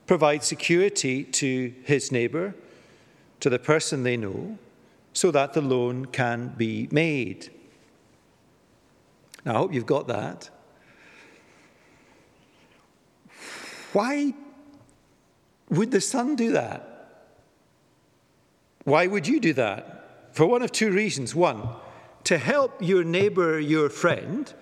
provide 0.07 0.43
security 0.43 1.23
to 1.23 1.73
his 1.83 2.11
neighbor, 2.11 2.55
to 3.39 3.49
the 3.49 3.59
person 3.59 4.03
they 4.03 4.17
know, 4.17 4.57
so 5.13 5.31
that 5.31 5.53
the 5.53 5.61
loan 5.61 6.05
can 6.05 6.53
be 6.57 6.87
made. 6.91 7.51
Now, 9.43 9.55
I 9.55 9.57
hope 9.57 9.73
you've 9.73 9.85
got 9.85 10.07
that. 10.07 10.49
Why 13.95 14.33
would 15.69 15.91
the 15.91 16.01
son 16.01 16.35
do 16.35 16.51
that? 16.51 17.23
Why 18.83 19.07
would 19.07 19.25
you 19.25 19.39
do 19.39 19.53
that? 19.53 20.33
For 20.33 20.45
one 20.45 20.61
of 20.61 20.73
two 20.73 20.91
reasons. 20.91 21.33
One, 21.33 21.69
to 22.25 22.37
help 22.37 22.73
your 22.81 23.05
neighbor, 23.05 23.57
your 23.57 23.87
friend, 23.87 24.53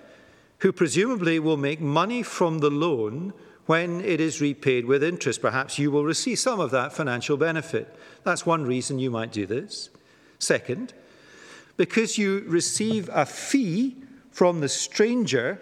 who 0.59 0.71
presumably 0.71 1.39
will 1.39 1.57
make 1.57 1.81
money 1.81 2.21
from 2.21 2.59
the 2.59 2.69
loan 2.69 3.33
when 3.65 4.01
it 4.01 4.21
is 4.21 4.39
repaid 4.39 4.85
with 4.85 5.03
interest. 5.03 5.41
Perhaps 5.41 5.79
you 5.79 5.89
will 5.89 6.05
receive 6.05 6.37
some 6.37 6.59
of 6.59 6.69
that 6.69 6.93
financial 6.93 7.35
benefit. 7.35 7.91
That's 8.23 8.45
one 8.45 8.65
reason 8.65 8.99
you 8.99 9.09
might 9.09 9.31
do 9.31 9.47
this. 9.47 9.89
Second, 10.37 10.93
because 11.75 12.19
you 12.19 12.43
receive 12.45 13.09
a 13.11 13.25
fee 13.25 13.95
from 14.29 14.59
the 14.59 14.69
stranger 14.69 15.59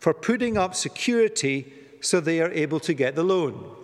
for 0.00 0.12
putting 0.12 0.58
up 0.58 0.74
security 0.74 1.72
so 2.00 2.20
they 2.20 2.40
are 2.40 2.52
able 2.52 2.80
to 2.80 2.94
get 2.94 3.14
the 3.14 3.22
loan. 3.22 3.74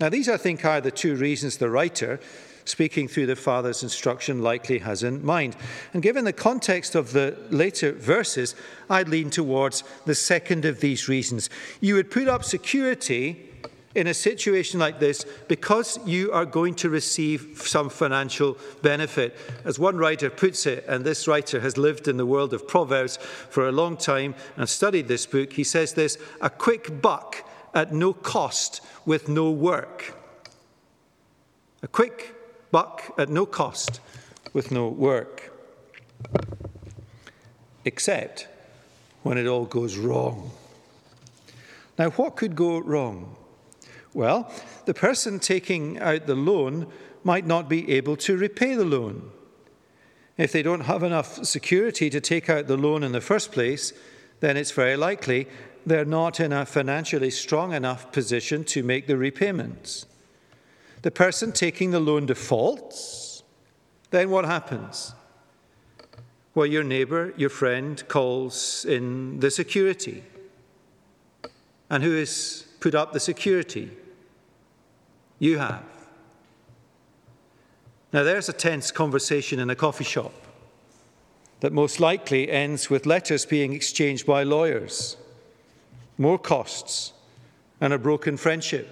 Now, 0.00 0.08
these, 0.08 0.28
I 0.28 0.36
think, 0.36 0.64
are 0.64 0.80
the 0.80 0.90
two 0.90 1.16
reasons 1.16 1.56
the 1.56 1.70
writer, 1.70 2.20
speaking 2.64 3.08
through 3.08 3.26
the 3.26 3.34
Father's 3.34 3.82
instruction, 3.82 4.42
likely 4.42 4.78
has 4.78 5.02
in 5.02 5.24
mind. 5.24 5.56
And 5.92 6.02
given 6.02 6.24
the 6.24 6.32
context 6.32 6.94
of 6.94 7.12
the 7.12 7.36
later 7.50 7.92
verses, 7.92 8.54
I'd 8.88 9.08
lean 9.08 9.30
towards 9.30 9.82
the 10.04 10.14
second 10.14 10.64
of 10.64 10.80
these 10.80 11.08
reasons. 11.08 11.50
You 11.80 11.94
would 11.94 12.10
put 12.10 12.28
up 12.28 12.44
security 12.44 13.47
in 13.94 14.06
a 14.06 14.14
situation 14.14 14.78
like 14.78 15.00
this 15.00 15.24
because 15.48 15.98
you 16.06 16.30
are 16.32 16.44
going 16.44 16.74
to 16.74 16.90
receive 16.90 17.62
some 17.64 17.88
financial 17.88 18.56
benefit. 18.82 19.36
As 19.64 19.78
one 19.78 19.96
writer 19.96 20.30
puts 20.30 20.66
it, 20.66 20.84
and 20.86 21.04
this 21.04 21.26
writer 21.26 21.60
has 21.60 21.78
lived 21.78 22.06
in 22.06 22.16
the 22.16 22.26
world 22.26 22.52
of 22.52 22.68
Proverbs 22.68 23.16
for 23.16 23.68
a 23.68 23.72
long 23.72 23.96
time 23.96 24.34
and 24.56 24.68
studied 24.68 25.08
this 25.08 25.26
book, 25.26 25.54
he 25.54 25.64
says 25.64 25.94
this 25.94 26.18
a 26.40 26.50
quick 26.50 27.00
buck 27.00 27.48
at 27.74 27.92
no 27.92 28.12
cost 28.12 28.80
with 29.06 29.28
no 29.28 29.50
work. 29.50 30.14
A 31.82 31.88
quick 31.88 32.34
buck 32.70 33.14
at 33.16 33.28
no 33.28 33.46
cost 33.46 34.00
with 34.52 34.70
no 34.70 34.88
work. 34.88 35.52
Except 37.84 38.48
when 39.22 39.38
it 39.38 39.46
all 39.46 39.64
goes 39.64 39.96
wrong. 39.96 40.50
Now, 41.98 42.10
what 42.10 42.36
could 42.36 42.54
go 42.54 42.78
wrong? 42.78 43.34
Well, 44.14 44.52
the 44.86 44.94
person 44.94 45.38
taking 45.38 45.98
out 45.98 46.26
the 46.26 46.34
loan 46.34 46.86
might 47.24 47.46
not 47.46 47.68
be 47.68 47.90
able 47.92 48.16
to 48.16 48.36
repay 48.36 48.74
the 48.74 48.84
loan. 48.84 49.30
If 50.36 50.52
they 50.52 50.62
don't 50.62 50.82
have 50.82 51.02
enough 51.02 51.44
security 51.44 52.08
to 52.10 52.20
take 52.20 52.48
out 52.48 52.68
the 52.68 52.76
loan 52.76 53.02
in 53.02 53.12
the 53.12 53.20
first 53.20 53.52
place, 53.52 53.92
then 54.40 54.56
it's 54.56 54.70
very 54.70 54.96
likely 54.96 55.48
they're 55.84 56.04
not 56.04 56.38
in 56.38 56.52
a 56.52 56.64
financially 56.64 57.30
strong 57.30 57.72
enough 57.72 58.12
position 58.12 58.62
to 58.64 58.82
make 58.82 59.06
the 59.06 59.16
repayments. 59.16 60.06
The 61.02 61.10
person 61.10 61.52
taking 61.52 61.90
the 61.90 62.00
loan 62.00 62.26
defaults, 62.26 63.42
then 64.10 64.30
what 64.30 64.44
happens? 64.44 65.14
Well, 66.54 66.66
your 66.66 66.84
neighbor, 66.84 67.34
your 67.36 67.50
friend 67.50 68.02
calls 68.08 68.84
in 68.84 69.40
the 69.40 69.50
security. 69.50 70.24
And 71.90 72.02
who 72.02 72.16
has 72.16 72.67
put 72.80 72.94
up 72.94 73.12
the 73.12 73.20
security? 73.20 73.90
You 75.38 75.58
have. 75.58 75.84
Now, 78.12 78.22
there's 78.22 78.48
a 78.48 78.52
tense 78.52 78.90
conversation 78.90 79.60
in 79.60 79.70
a 79.70 79.74
coffee 79.74 80.04
shop 80.04 80.32
that 81.60 81.72
most 81.72 82.00
likely 82.00 82.50
ends 82.50 82.88
with 82.88 83.04
letters 83.04 83.44
being 83.44 83.72
exchanged 83.72 84.26
by 84.26 84.42
lawyers 84.42 85.16
more 86.18 86.38
costs, 86.38 87.12
and 87.80 87.92
a 87.92 87.98
broken 87.98 88.36
friendship. 88.36 88.88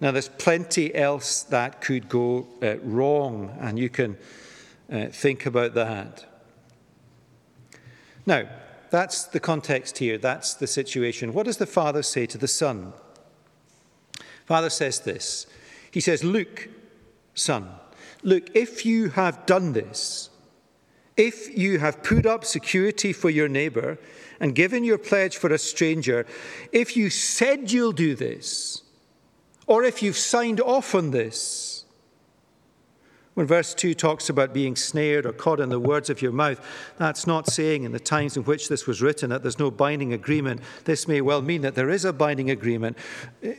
Now, 0.00 0.10
there's 0.10 0.28
plenty 0.28 0.94
else 0.94 1.42
that 1.44 1.82
could 1.82 2.08
go 2.08 2.46
uh, 2.62 2.78
wrong, 2.78 3.56
and 3.60 3.78
you 3.78 3.90
can 3.90 4.16
uh, 4.90 5.06
think 5.06 5.46
about 5.46 5.74
that. 5.74 6.24
Now, 8.26 8.48
that's 8.94 9.24
the 9.24 9.40
context 9.40 9.98
here, 9.98 10.18
that's 10.18 10.54
the 10.54 10.68
situation. 10.68 11.32
What 11.32 11.46
does 11.46 11.56
the 11.56 11.66
Father 11.66 12.00
say 12.00 12.26
to 12.26 12.38
the 12.38 12.46
Son? 12.46 12.92
Father 14.46 14.70
says 14.70 15.00
this 15.00 15.48
He 15.90 16.00
says, 16.00 16.22
Look, 16.22 16.68
Son, 17.34 17.70
look, 18.22 18.54
if 18.54 18.86
you 18.86 19.08
have 19.08 19.46
done 19.46 19.72
this, 19.72 20.30
if 21.16 21.58
you 21.58 21.80
have 21.80 22.04
put 22.04 22.24
up 22.24 22.44
security 22.44 23.12
for 23.12 23.30
your 23.30 23.48
neighbor 23.48 23.98
and 24.38 24.54
given 24.54 24.84
your 24.84 24.98
pledge 24.98 25.38
for 25.38 25.52
a 25.52 25.58
stranger, 25.58 26.24
if 26.70 26.96
you 26.96 27.10
said 27.10 27.72
you'll 27.72 27.90
do 27.90 28.14
this, 28.14 28.84
or 29.66 29.82
if 29.82 30.04
you've 30.04 30.16
signed 30.16 30.60
off 30.60 30.94
on 30.94 31.10
this, 31.10 31.73
when 33.34 33.46
verse 33.46 33.74
2 33.74 33.94
talks 33.94 34.28
about 34.28 34.54
being 34.54 34.76
snared 34.76 35.26
or 35.26 35.32
caught 35.32 35.58
in 35.58 35.68
the 35.68 35.80
words 35.80 36.08
of 36.08 36.22
your 36.22 36.30
mouth, 36.30 36.64
that's 36.98 37.26
not 37.26 37.48
saying 37.48 37.82
in 37.82 37.90
the 37.90 37.98
times 37.98 38.36
in 38.36 38.44
which 38.44 38.68
this 38.68 38.86
was 38.86 39.02
written 39.02 39.30
that 39.30 39.42
there's 39.42 39.58
no 39.58 39.70
binding 39.72 40.12
agreement. 40.12 40.60
This 40.84 41.08
may 41.08 41.20
well 41.20 41.42
mean 41.42 41.62
that 41.62 41.74
there 41.74 41.90
is 41.90 42.04
a 42.04 42.12
binding 42.12 42.50
agreement. 42.50 42.96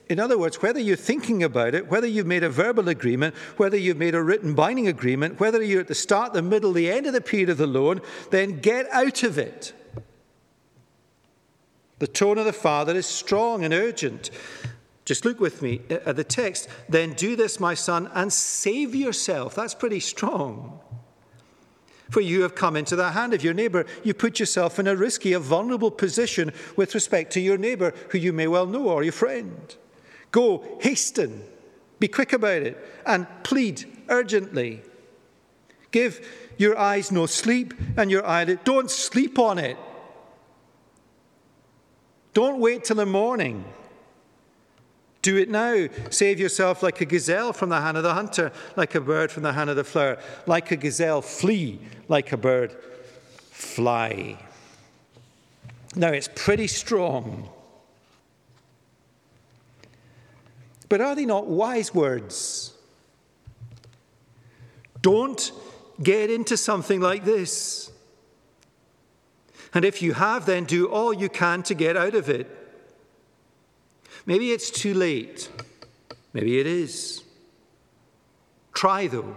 In 0.08 0.20
other 0.20 0.38
words, 0.38 0.62
whether 0.62 0.80
you're 0.80 0.96
thinking 0.96 1.44
about 1.44 1.76
it, 1.76 1.88
whether 1.88 2.08
you've 2.08 2.26
made 2.26 2.44
a 2.44 2.50
verbal 2.50 2.88
agreement, 2.88 3.36
whether 3.58 3.76
you've 3.76 3.98
made 3.98 4.16
a 4.16 4.24
written 4.24 4.56
binding 4.56 4.88
agreement, 4.88 5.40
whether 5.42 5.62
you're 5.62 5.82
at 5.82 5.88
the 5.88 5.96
start, 5.96 6.32
the 6.32 6.42
middle, 6.42 6.72
the 6.72 6.90
end 6.90 7.06
of 7.06 7.14
the 7.14 7.22
period 7.22 7.50
of 7.50 7.58
the 7.58 7.68
loan, 7.68 8.00
then 8.32 8.60
get 8.62 8.90
out 8.92 9.24
of 9.24 9.38
it. 9.38 9.74
The 12.00 12.08
tone 12.08 12.38
of 12.38 12.46
the 12.46 12.54
Father 12.54 12.96
is 12.96 13.06
strong 13.06 13.64
and 13.64 13.74
urgent. 13.74 14.30
Just 15.06 15.24
look 15.24 15.40
with 15.40 15.62
me 15.62 15.82
at 15.90 16.16
the 16.16 16.24
text. 16.24 16.68
Then 16.90 17.14
do 17.14 17.36
this, 17.36 17.60
my 17.60 17.76
son, 17.76 18.10
and 18.14 18.34
save 18.34 18.96
yourself. 18.96 19.54
That's 19.54 19.76
pretty 19.76 20.00
strong. 20.00 20.80
For 22.10 22.22
you 22.22 22.42
have 22.42 22.56
come 22.56 22.76
into 22.76 22.96
the 22.96 23.12
hand 23.12 23.34
of 23.34 23.44
your 23.44 23.54
neighbor. 23.54 23.86
You 24.04 24.14
put 24.14 24.40
yourself 24.40 24.80
in 24.80 24.88
a 24.88 24.96
risky, 24.96 25.34
a 25.34 25.40
vulnerable 25.40 25.92
position 25.92 26.52
with 26.76 26.96
respect 26.96 27.32
to 27.34 27.40
your 27.40 27.58
neighbor, 27.58 27.94
who 28.10 28.18
you 28.18 28.34
may 28.34 28.48
well 28.48 28.66
know 28.66 28.90
or 28.90 29.04
your 29.04 29.14
friend. 29.14 29.76
Go, 30.32 30.78
hasten, 30.82 31.44
be 32.00 32.08
quick 32.08 32.34
about 32.34 32.64
it, 32.64 32.78
and 33.06 33.28
plead 33.44 33.86
urgently. 34.10 34.82
Give 35.92 36.28
your 36.58 36.78
eyes 36.78 37.12
no 37.12 37.26
sleep 37.26 37.74
and 37.96 38.10
your 38.12 38.26
eyelid. 38.26 38.64
Don't 38.64 38.90
sleep 38.90 39.38
on 39.40 39.60
it. 39.60 39.78
Don't 42.34 42.60
wait 42.60 42.84
till 42.84 42.98
the 42.98 43.06
morning. 43.06 43.64
Do 45.26 45.38
it 45.38 45.50
now. 45.50 45.88
Save 46.12 46.40
yourself 46.40 46.84
like 46.84 47.02
a 47.02 47.06
gazelle 47.06 47.52
from 47.52 47.70
the 47.70 47.82
hand 47.82 47.98
of 47.98 48.04
the 48.04 48.14
hunter, 48.14 48.52
like 48.76 48.94
a 48.94 49.02
bird 49.02 49.32
from 49.32 49.42
the 49.42 49.54
hand 49.54 49.72
of 49.72 49.76
the 49.76 49.84
fowler. 49.84 50.20
Like 50.46 50.70
a 50.70 50.76
gazelle, 50.76 51.24
flee. 51.24 51.80
Like 52.08 52.32
a 52.32 52.38
bird, 52.38 52.78
fly. 53.50 54.38
Now, 55.96 56.10
it's 56.10 56.30
pretty 56.36 56.68
strong. 56.68 57.50
But 60.90 61.02
are 61.02 61.16
they 61.16 61.26
not 61.26 61.48
wise 61.48 61.92
words? 61.92 62.76
Don't 65.02 65.52
get 66.04 66.30
into 66.30 66.56
something 66.56 67.02
like 67.02 67.26
this. 67.26 67.92
And 69.74 69.86
if 69.86 70.04
you 70.04 70.14
have, 70.14 70.46
then 70.46 70.66
do 70.66 70.86
all 70.86 71.12
you 71.12 71.30
can 71.30 71.64
to 71.64 71.74
get 71.74 71.98
out 71.98 72.14
of 72.14 72.30
it. 72.30 72.65
Maybe 74.26 74.52
it's 74.52 74.72
too 74.72 74.94
late. 74.94 75.50
Maybe 76.34 76.60
it 76.60 76.68
is. 76.68 77.24
Try, 78.74 79.08
though. 79.08 79.36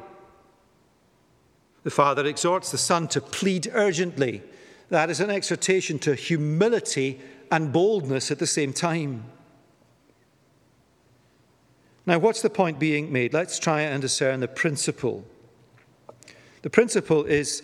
The 1.84 1.90
Father 1.90 2.26
exhorts 2.26 2.70
the 2.70 2.78
Son 2.78 3.08
to 3.08 3.20
plead 3.20 3.70
urgently. 3.72 4.42
That 4.88 5.10
is 5.10 5.20
an 5.20 5.30
exhortation 5.30 5.98
to 6.00 6.14
humility 6.14 7.20
and 7.50 7.72
boldness 7.72 8.30
at 8.30 8.38
the 8.38 8.46
same 8.46 8.72
time. 8.72 9.24
Now, 12.06 12.18
what's 12.18 12.40
the 12.40 12.50
point 12.50 12.78
being 12.78 13.12
made? 13.12 13.34
Let's 13.34 13.58
try 13.58 13.82
and 13.82 14.00
discern 14.00 14.40
the 14.40 14.48
principle. 14.48 15.24
The 16.62 16.70
principle 16.70 17.24
is 17.24 17.62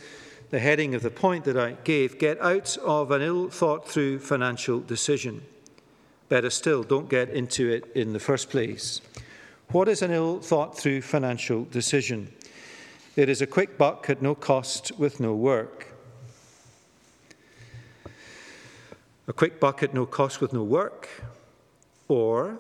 the 0.51 0.59
heading 0.59 0.95
of 0.95 1.03
the 1.03 1.11
point 1.11 1.45
that 1.45 1.57
I 1.57 1.73
gave 1.85 2.19
get 2.19 2.41
out 2.41 2.77
of 2.79 3.11
an 3.11 3.23
ill 3.23 3.49
thought 3.49 3.89
through 3.89 4.19
financial 4.19 4.81
decision. 4.81 5.43
Better 6.35 6.51
still, 6.51 6.83
don't 6.83 7.09
get 7.09 7.29
into 7.31 7.71
it 7.71 7.93
in 7.95 8.13
the 8.13 8.19
first 8.19 8.51
place. 8.51 9.01
What 9.69 9.89
is 9.89 10.03
an 10.03 10.11
ill 10.11 10.41
thought 10.41 10.77
through 10.77 11.03
financial 11.03 11.65
decision? 11.67 12.35
It 13.15 13.29
is 13.29 13.41
a 13.41 13.47
quick 13.47 13.79
buck 13.79 14.11
at 14.11 14.21
no 14.21 14.35
cost 14.35 14.91
with 14.99 15.21
no 15.21 15.33
work. 15.33 15.95
A 19.29 19.33
quick 19.33 19.61
buck 19.61 19.85
at 19.85 19.95
no 19.95 20.07
cost 20.07 20.41
with 20.41 20.53
no 20.53 20.65
work, 20.65 21.09
or 22.09 22.59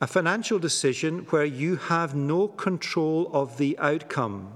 a 0.00 0.06
financial 0.06 0.60
decision 0.60 1.26
where 1.30 1.44
you 1.44 1.74
have 1.74 2.14
no 2.14 2.46
control 2.46 3.28
of 3.32 3.58
the 3.58 3.76
outcome. 3.80 4.52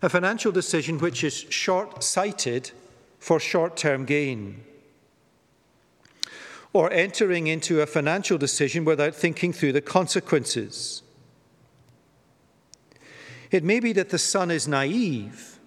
A 0.00 0.08
financial 0.08 0.52
decision 0.52 0.96
which 0.96 1.22
is 1.22 1.36
short 1.50 2.02
sighted 2.02 2.70
for 3.18 3.38
short 3.38 3.76
term 3.76 4.06
gain 4.06 4.64
or 6.72 6.92
entering 6.92 7.46
into 7.46 7.80
a 7.80 7.86
financial 7.86 8.38
decision 8.38 8.84
without 8.84 9.14
thinking 9.14 9.52
through 9.52 9.72
the 9.72 9.80
consequences. 9.80 11.02
It 13.50 13.64
may 13.64 13.80
be 13.80 13.92
that 13.94 14.10
the 14.10 14.18
son 14.18 14.50
is 14.50 14.68
naive, 14.68 15.58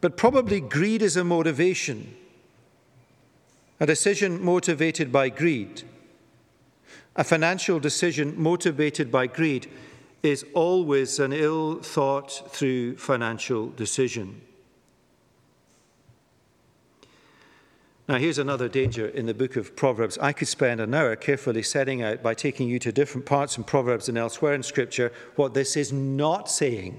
but 0.00 0.16
probably 0.16 0.60
greed 0.60 1.02
is 1.02 1.16
a 1.16 1.24
motivation, 1.24 2.14
a 3.78 3.86
decision 3.86 4.42
motivated 4.42 5.12
by 5.12 5.28
greed. 5.28 5.82
A 7.16 7.24
financial 7.24 7.78
decision 7.78 8.34
motivated 8.36 9.12
by 9.12 9.26
greed 9.26 9.70
is 10.22 10.44
always 10.54 11.18
an 11.20 11.32
ill 11.32 11.76
thought 11.80 12.50
through 12.50 12.96
financial 12.96 13.68
decision. 13.70 14.40
Now, 18.06 18.16
here's 18.16 18.38
another 18.38 18.68
danger 18.68 19.06
in 19.06 19.24
the 19.24 19.32
book 19.32 19.56
of 19.56 19.74
Proverbs. 19.76 20.18
I 20.18 20.34
could 20.34 20.48
spend 20.48 20.78
an 20.78 20.92
hour 20.92 21.16
carefully 21.16 21.62
setting 21.62 22.02
out 22.02 22.22
by 22.22 22.34
taking 22.34 22.68
you 22.68 22.78
to 22.80 22.92
different 22.92 23.24
parts 23.24 23.56
in 23.56 23.64
Proverbs 23.64 24.10
and 24.10 24.18
elsewhere 24.18 24.52
in 24.52 24.62
Scripture 24.62 25.10
what 25.36 25.54
this 25.54 25.74
is 25.74 25.90
not 25.90 26.50
saying. 26.50 26.98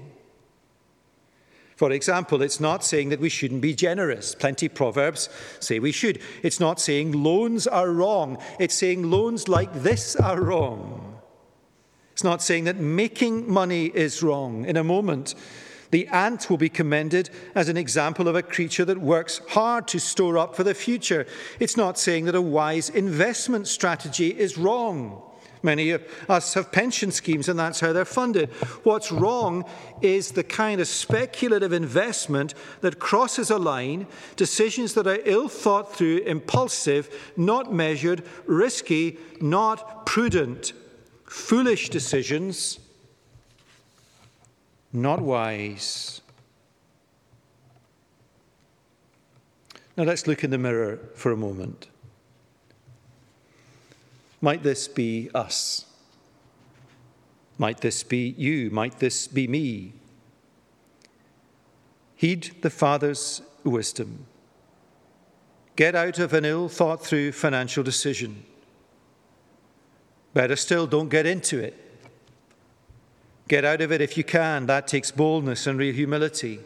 For 1.76 1.92
example, 1.92 2.42
it's 2.42 2.58
not 2.58 2.82
saying 2.82 3.10
that 3.10 3.20
we 3.20 3.28
shouldn't 3.28 3.60
be 3.60 3.74
generous. 3.74 4.34
Plenty 4.34 4.68
Proverbs 4.68 5.28
say 5.60 5.78
we 5.78 5.92
should. 5.92 6.20
It's 6.42 6.58
not 6.58 6.80
saying 6.80 7.12
loans 7.12 7.68
are 7.68 7.90
wrong. 7.90 8.38
It's 8.58 8.74
saying 8.74 9.08
loans 9.08 9.46
like 9.46 9.72
this 9.74 10.16
are 10.16 10.40
wrong. 10.40 11.20
It's 12.12 12.24
not 12.24 12.42
saying 12.42 12.64
that 12.64 12.78
making 12.78 13.48
money 13.48 13.86
is 13.86 14.22
wrong. 14.22 14.64
In 14.64 14.76
a 14.76 14.82
moment, 14.82 15.34
the 15.90 16.06
ant 16.08 16.50
will 16.50 16.56
be 16.56 16.68
commended 16.68 17.30
as 17.54 17.68
an 17.68 17.76
example 17.76 18.28
of 18.28 18.36
a 18.36 18.42
creature 18.42 18.84
that 18.84 18.98
works 18.98 19.40
hard 19.48 19.88
to 19.88 19.98
store 19.98 20.38
up 20.38 20.56
for 20.56 20.64
the 20.64 20.74
future. 20.74 21.26
It's 21.60 21.76
not 21.76 21.98
saying 21.98 22.24
that 22.26 22.34
a 22.34 22.42
wise 22.42 22.90
investment 22.90 23.68
strategy 23.68 24.28
is 24.28 24.58
wrong. 24.58 25.22
Many 25.62 25.90
of 25.90 26.04
us 26.28 26.54
have 26.54 26.70
pension 26.70 27.10
schemes, 27.10 27.48
and 27.48 27.58
that's 27.58 27.80
how 27.80 27.92
they're 27.92 28.04
funded. 28.04 28.50
What's 28.84 29.10
wrong 29.10 29.64
is 30.00 30.30
the 30.30 30.44
kind 30.44 30.80
of 30.80 30.86
speculative 30.86 31.72
investment 31.72 32.54
that 32.82 33.00
crosses 33.00 33.50
a 33.50 33.58
line, 33.58 34.06
decisions 34.36 34.94
that 34.94 35.06
are 35.06 35.18
ill 35.24 35.48
thought 35.48 35.94
through, 35.94 36.18
impulsive, 36.18 37.32
not 37.36 37.72
measured, 37.72 38.22
risky, 38.46 39.18
not 39.40 40.06
prudent, 40.06 40.72
foolish 41.24 41.88
decisions 41.88 42.78
not 44.96 45.20
wise. 45.20 46.22
Now 49.96 50.04
let's 50.04 50.26
look 50.26 50.42
in 50.42 50.50
the 50.50 50.58
mirror 50.58 50.98
for 51.14 51.32
a 51.32 51.36
moment. 51.36 51.88
Might 54.40 54.62
this 54.62 54.88
be 54.88 55.30
us? 55.34 55.84
Might 57.58 57.80
this 57.80 58.02
be 58.02 58.34
you? 58.38 58.70
Might 58.70 58.98
this 58.98 59.26
be 59.26 59.46
me? 59.46 59.92
Heed 62.16 62.56
the 62.62 62.70
Father's 62.70 63.42
wisdom. 63.64 64.26
Get 65.74 65.94
out 65.94 66.18
of 66.18 66.32
an 66.32 66.46
ill 66.46 66.68
thought 66.68 67.04
through 67.04 67.32
financial 67.32 67.82
decision. 67.82 68.44
Better 70.32 70.56
still, 70.56 70.86
don't 70.86 71.10
get 71.10 71.26
into 71.26 71.58
it. 71.58 71.85
Get 73.48 73.64
out 73.64 73.80
of 73.80 73.92
it 73.92 74.00
if 74.00 74.16
you 74.16 74.24
can. 74.24 74.66
That 74.66 74.88
takes 74.88 75.10
boldness 75.10 75.66
and 75.66 75.78
real 75.78 75.94
humility. 75.94 76.60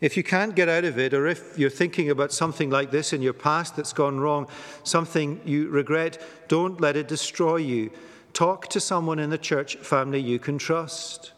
If 0.00 0.16
you 0.16 0.24
can't 0.24 0.56
get 0.56 0.68
out 0.68 0.84
of 0.84 0.98
it, 0.98 1.14
or 1.14 1.28
if 1.28 1.56
you're 1.56 1.70
thinking 1.70 2.10
about 2.10 2.32
something 2.32 2.70
like 2.70 2.90
this 2.90 3.12
in 3.12 3.22
your 3.22 3.32
past 3.32 3.76
that's 3.76 3.92
gone 3.92 4.18
wrong, 4.18 4.48
something 4.82 5.40
you 5.44 5.68
regret, 5.68 6.20
don't 6.48 6.80
let 6.80 6.96
it 6.96 7.06
destroy 7.06 7.56
you. 7.56 7.90
Talk 8.32 8.66
to 8.68 8.80
someone 8.80 9.20
in 9.20 9.30
the 9.30 9.38
church 9.38 9.76
family 9.76 10.20
you 10.20 10.40
can 10.40 10.58
trust. 10.58 11.32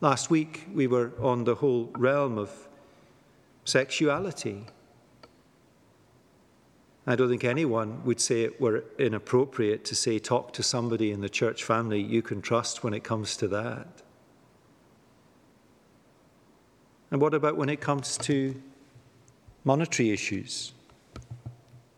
Last 0.00 0.30
week, 0.30 0.68
we 0.74 0.86
were 0.86 1.12
on 1.20 1.44
the 1.44 1.56
whole 1.56 1.90
realm 1.96 2.36
of 2.36 2.68
sexuality. 3.64 4.66
I 7.08 7.16
don't 7.16 7.30
think 7.30 7.44
anyone 7.44 8.04
would 8.04 8.20
say 8.20 8.42
it 8.42 8.60
were 8.60 8.84
inappropriate 8.98 9.82
to 9.86 9.94
say, 9.94 10.18
talk 10.18 10.52
to 10.52 10.62
somebody 10.62 11.10
in 11.10 11.22
the 11.22 11.30
church 11.30 11.64
family 11.64 12.02
you 12.02 12.20
can 12.20 12.42
trust 12.42 12.84
when 12.84 12.92
it 12.92 13.02
comes 13.02 13.34
to 13.38 13.48
that. 13.48 14.02
And 17.10 17.18
what 17.18 17.32
about 17.32 17.56
when 17.56 17.70
it 17.70 17.80
comes 17.80 18.18
to 18.18 18.60
monetary 19.64 20.10
issues? 20.10 20.74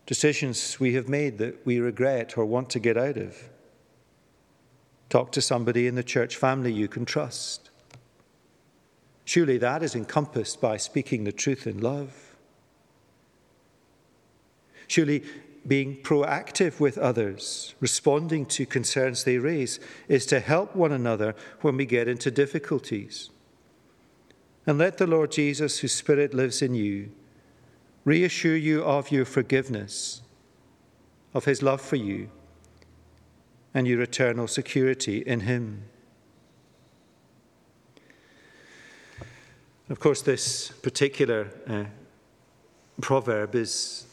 Decisions 0.05 0.79
we 0.79 0.93
have 0.93 1.09
made 1.09 1.39
that 1.39 1.65
we 1.65 1.79
regret 1.79 2.37
or 2.37 2.45
want 2.45 2.69
to 2.69 2.79
get 2.79 2.95
out 2.95 3.17
of? 3.17 3.49
Talk 5.09 5.33
to 5.33 5.41
somebody 5.41 5.87
in 5.87 5.95
the 5.95 6.03
church 6.03 6.37
family 6.37 6.71
you 6.71 6.87
can 6.87 7.03
trust. 7.03 7.69
Surely 9.25 9.57
that 9.57 9.83
is 9.83 9.93
encompassed 9.93 10.61
by 10.61 10.77
speaking 10.77 11.25
the 11.25 11.33
truth 11.33 11.67
in 11.67 11.81
love. 11.81 12.30
Surely 14.91 15.23
being 15.65 15.95
proactive 15.95 16.81
with 16.81 16.97
others, 16.97 17.75
responding 17.79 18.45
to 18.45 18.65
concerns 18.65 19.23
they 19.23 19.37
raise, 19.37 19.79
is 20.09 20.25
to 20.25 20.41
help 20.41 20.75
one 20.75 20.91
another 20.91 21.33
when 21.61 21.77
we 21.77 21.85
get 21.85 22.09
into 22.09 22.29
difficulties. 22.29 23.29
And 24.67 24.77
let 24.77 24.97
the 24.97 25.07
Lord 25.07 25.31
Jesus, 25.31 25.79
whose 25.79 25.93
Spirit 25.93 26.33
lives 26.33 26.61
in 26.61 26.75
you, 26.75 27.09
reassure 28.03 28.57
you 28.57 28.83
of 28.83 29.11
your 29.11 29.23
forgiveness, 29.23 30.23
of 31.33 31.45
his 31.45 31.61
love 31.61 31.79
for 31.79 31.95
you, 31.95 32.29
and 33.73 33.87
your 33.87 34.01
eternal 34.01 34.45
security 34.45 35.19
in 35.19 35.39
him. 35.41 35.83
Of 39.89 40.01
course, 40.01 40.21
this 40.21 40.71
particular 40.83 41.47
uh, 41.65 41.85
proverb 42.99 43.55
is 43.55 44.05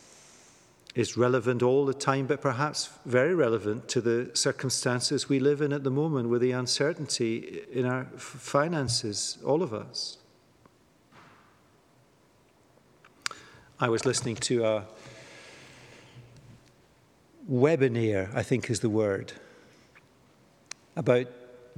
is 0.99 1.17
relevant 1.17 1.63
all 1.63 1.87
the 1.87 1.95
time, 1.95 2.27
but 2.27 2.41
perhaps 2.41 2.91
very 3.07 3.33
relevant 3.33 3.87
to 3.87 4.01
the 4.01 4.29
circumstances 4.35 5.29
we 5.29 5.39
live 5.39 5.61
in 5.61 5.73
at 5.73 5.85
the 5.85 5.91
moment 5.93 6.29
with 6.29 6.43
the 6.43 6.51
uncertainty 6.51 7.63
in 7.71 7.87
our 7.87 8.05
finances, 8.17 9.39
all 9.45 9.63
of 9.63 9.73
us. 9.73 10.19
I 13.79 13.89
was 13.89 14.05
listening 14.05 14.35
to 14.51 14.65
a 14.65 14.85
webinar, 17.49 18.35
I 18.35 18.43
think 18.43 18.69
is 18.69 18.81
the 18.81 18.91
word, 18.91 19.35
about 20.97 21.29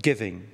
giving. 0.00 0.48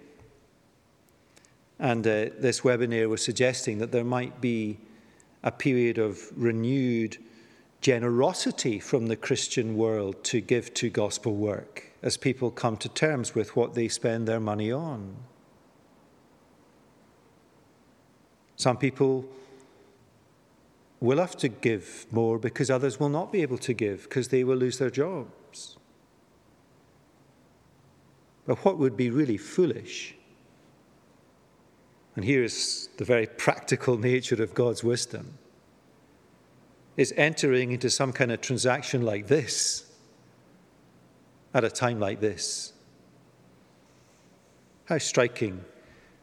And 1.79 2.05
uh, 2.05 2.31
this 2.37 2.63
webinar 2.63 3.09
was 3.09 3.23
suggesting 3.23 3.79
that 3.79 3.93
there 3.93 4.03
might 4.03 4.41
be 4.41 4.79
a 5.45 5.53
period 5.53 5.99
of 5.99 6.21
renewed 6.35 7.19
generosity 7.81 8.79
from 8.79 9.07
the 9.07 9.17
Christian 9.17 9.77
world 9.77 10.25
to 10.25 10.41
give 10.41 10.75
to 10.75 10.91
gospel 10.91 11.35
work 11.35 11.93
as 12.03 12.17
people 12.17 12.51
come 12.51 12.77
to 12.79 12.89
terms 12.89 13.35
with 13.35 13.57
what 13.57 13.75
they 13.75 13.89
spend 13.89 14.27
their 14.27 14.41
money 14.41 14.73
on. 14.73 15.17
Some 18.57 18.77
people 18.77 19.29
will 21.01 21.19
have 21.19 21.37
to 21.37 21.49
give 21.49 22.07
more 22.11 22.39
because 22.39 22.71
others 22.71 22.99
will 22.99 23.11
not 23.11 23.31
be 23.31 23.43
able 23.43 23.59
to 23.59 23.75
give 23.75 24.05
because 24.05 24.29
they 24.29 24.45
will 24.45 24.57
lose 24.57 24.79
their 24.79 24.91
jobs. 24.91 25.77
But 28.47 28.65
what 28.65 28.79
would 28.79 28.97
be 28.97 29.11
really 29.11 29.37
foolish? 29.37 30.15
And 32.15 32.25
here 32.25 32.43
is 32.43 32.89
the 32.97 33.05
very 33.05 33.27
practical 33.27 33.99
nature 33.99 34.43
of 34.43 34.55
God's 34.55 34.83
wisdom 34.83 35.39
is 36.97 37.13
entering 37.17 37.73
into 37.73 37.91
some 37.91 38.13
kind 38.13 38.33
of 38.33 38.41
transaction 38.41 39.03
like 39.03 39.27
this 39.27 39.91
at 41.53 41.65
a 41.65 41.71
time 41.71 41.99
like 42.01 42.21
this. 42.21 42.73
How 44.87 44.99
striking 44.99 45.65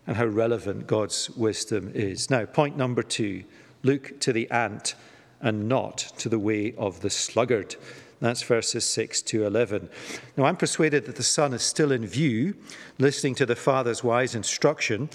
and 0.08 0.18
how 0.18 0.26
relevant 0.26 0.88
God's 0.88 1.30
wisdom 1.32 1.92
is. 1.94 2.30
Now, 2.30 2.46
point 2.46 2.78
number 2.78 3.04
two 3.04 3.44
look 3.84 4.20
to 4.22 4.34
the 4.34 4.50
ant 4.52 4.96
and 5.42 5.68
not 5.68 5.98
to 6.18 6.30
the 6.30 6.40
way 6.40 6.74
of 6.78 7.02
the 7.02 7.10
sluggard. 7.10 7.76
That's 8.24 8.42
verses 8.42 8.86
6 8.86 9.22
to 9.24 9.46
11. 9.46 9.90
Now, 10.38 10.46
I'm 10.46 10.56
persuaded 10.56 11.04
that 11.08 11.18
the 11.18 11.24
Son 11.24 11.54
is 11.54 11.62
still 11.62 11.92
in 11.92 12.08
view, 12.08 12.56
listening 12.98 13.36
to 13.36 13.46
the 13.46 13.54
Father's 13.54 14.02
wise 14.02 14.34
instruction, 14.34 15.10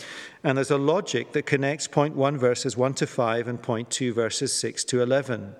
and 0.45 0.59
there's 0.59 0.71
a 0.71 0.77
logic 0.77 1.33
that 1.33 1.47
connects 1.47 1.89
point 1.89 2.15
1, 2.15 2.37
verses 2.37 2.77
1 2.77 2.93
to 2.97 3.07
5, 3.07 3.49
and 3.49 3.63
point 3.63 3.89
2, 3.89 4.13
verses 4.13 4.53
6 4.53 4.85
to 4.85 5.01
11. 5.01 5.57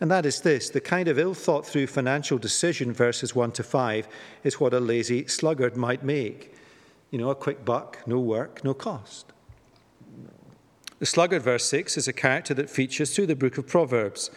And 0.00 0.12
that 0.12 0.24
is 0.24 0.42
this 0.42 0.70
the 0.70 0.80
kind 0.80 1.08
of 1.08 1.18
ill 1.18 1.34
thought 1.34 1.66
through 1.66 1.88
financial 1.88 2.38
decision, 2.38 2.92
verses 2.92 3.34
1 3.34 3.50
to 3.52 3.64
5, 3.64 4.06
is 4.44 4.60
what 4.60 4.72
a 4.72 4.78
lazy 4.78 5.26
sluggard 5.26 5.76
might 5.76 6.04
make. 6.04 6.54
You 7.10 7.18
know, 7.18 7.30
a 7.30 7.34
quick 7.34 7.64
buck, 7.64 7.98
no 8.06 8.20
work, 8.20 8.62
no 8.62 8.74
cost. 8.74 9.32
The 11.00 11.06
sluggard, 11.06 11.42
verse 11.42 11.64
6, 11.64 11.96
is 11.96 12.06
a 12.06 12.12
character 12.12 12.54
that 12.54 12.70
features 12.70 13.12
through 13.12 13.26
the 13.26 13.34
book 13.34 13.58
of 13.58 13.66
Proverbs. 13.66 14.30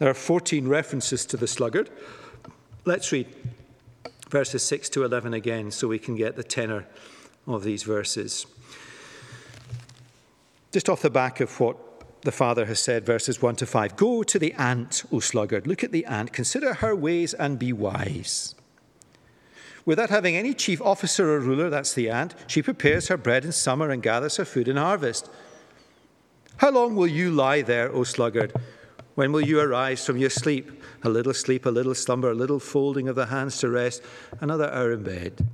There 0.00 0.08
are 0.08 0.14
14 0.14 0.66
references 0.66 1.26
to 1.26 1.36
the 1.36 1.46
sluggard. 1.46 1.90
Let's 2.86 3.12
read 3.12 3.28
verses 4.30 4.62
6 4.62 4.88
to 4.90 5.04
11 5.04 5.34
again, 5.34 5.70
so 5.70 5.88
we 5.88 5.98
can 5.98 6.16
get 6.16 6.36
the 6.36 6.42
tenor 6.42 6.86
of 7.46 7.64
these 7.64 7.82
verses. 7.82 8.46
Just 10.72 10.88
off 10.88 11.02
the 11.02 11.10
back 11.10 11.40
of 11.40 11.60
what 11.60 11.76
the 12.22 12.32
Father 12.32 12.64
has 12.64 12.80
said, 12.80 13.04
verses 13.04 13.42
1 13.42 13.56
to 13.56 13.66
5 13.66 13.96
Go 13.96 14.22
to 14.22 14.38
the 14.38 14.54
ant, 14.54 15.04
O 15.12 15.20
sluggard, 15.20 15.66
look 15.66 15.84
at 15.84 15.92
the 15.92 16.06
ant, 16.06 16.32
consider 16.32 16.74
her 16.74 16.96
ways 16.96 17.34
and 17.34 17.58
be 17.58 17.70
wise. 17.70 18.54
Without 19.84 20.08
having 20.08 20.34
any 20.34 20.54
chief 20.54 20.80
officer 20.80 21.30
or 21.30 21.40
ruler, 21.40 21.68
that's 21.68 21.92
the 21.92 22.08
ant, 22.08 22.34
she 22.46 22.62
prepares 22.62 23.08
her 23.08 23.18
bread 23.18 23.44
in 23.44 23.52
summer 23.52 23.90
and 23.90 24.02
gathers 24.02 24.38
her 24.38 24.46
food 24.46 24.66
in 24.66 24.76
harvest. 24.76 25.28
How 26.56 26.70
long 26.70 26.96
will 26.96 27.06
you 27.06 27.30
lie 27.30 27.60
there, 27.60 27.92
O 27.92 28.04
sluggard? 28.04 28.54
When 29.20 29.32
will 29.32 29.42
you 29.42 29.60
arise 29.60 30.06
from 30.06 30.16
your 30.16 30.30
sleep? 30.30 30.82
A 31.02 31.10
little 31.10 31.34
sleep, 31.34 31.66
a 31.66 31.68
little 31.68 31.94
slumber, 31.94 32.30
a 32.30 32.34
little 32.34 32.58
folding 32.58 33.06
of 33.06 33.16
the 33.16 33.26
hands 33.26 33.58
to 33.58 33.68
rest, 33.68 34.02
another 34.40 34.72
hour 34.72 34.92
in 34.92 35.02
bed. 35.02 35.46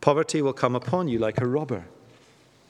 Poverty 0.00 0.40
will 0.40 0.54
come 0.54 0.74
upon 0.74 1.08
you 1.08 1.18
like 1.18 1.42
a 1.42 1.46
robber 1.46 1.84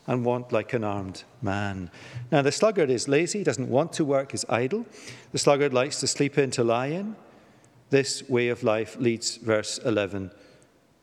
and 0.09 0.25
want 0.25 0.51
like 0.51 0.73
an 0.73 0.83
armed 0.83 1.23
man. 1.41 1.93
Now, 2.33 2.43
the 2.43 2.51
sluggard 2.51 2.91
is 2.91 3.07
lazy, 3.07 3.45
doesn't 3.45 3.69
want 3.69 3.93
to 3.93 4.05
work, 4.05 4.35
is 4.35 4.45
idle. 4.49 4.85
The 5.31 5.39
sluggard 5.39 5.73
likes 5.73 6.01
to 6.01 6.09
sleep 6.09 6.39
in 6.39 6.51
to 6.51 6.65
lie 6.65 6.89
in. 6.89 7.15
This 7.91 8.29
way 8.29 8.49
of 8.49 8.65
life 8.65 8.97
leads, 8.97 9.37
verse 9.37 9.79
11, 9.79 10.33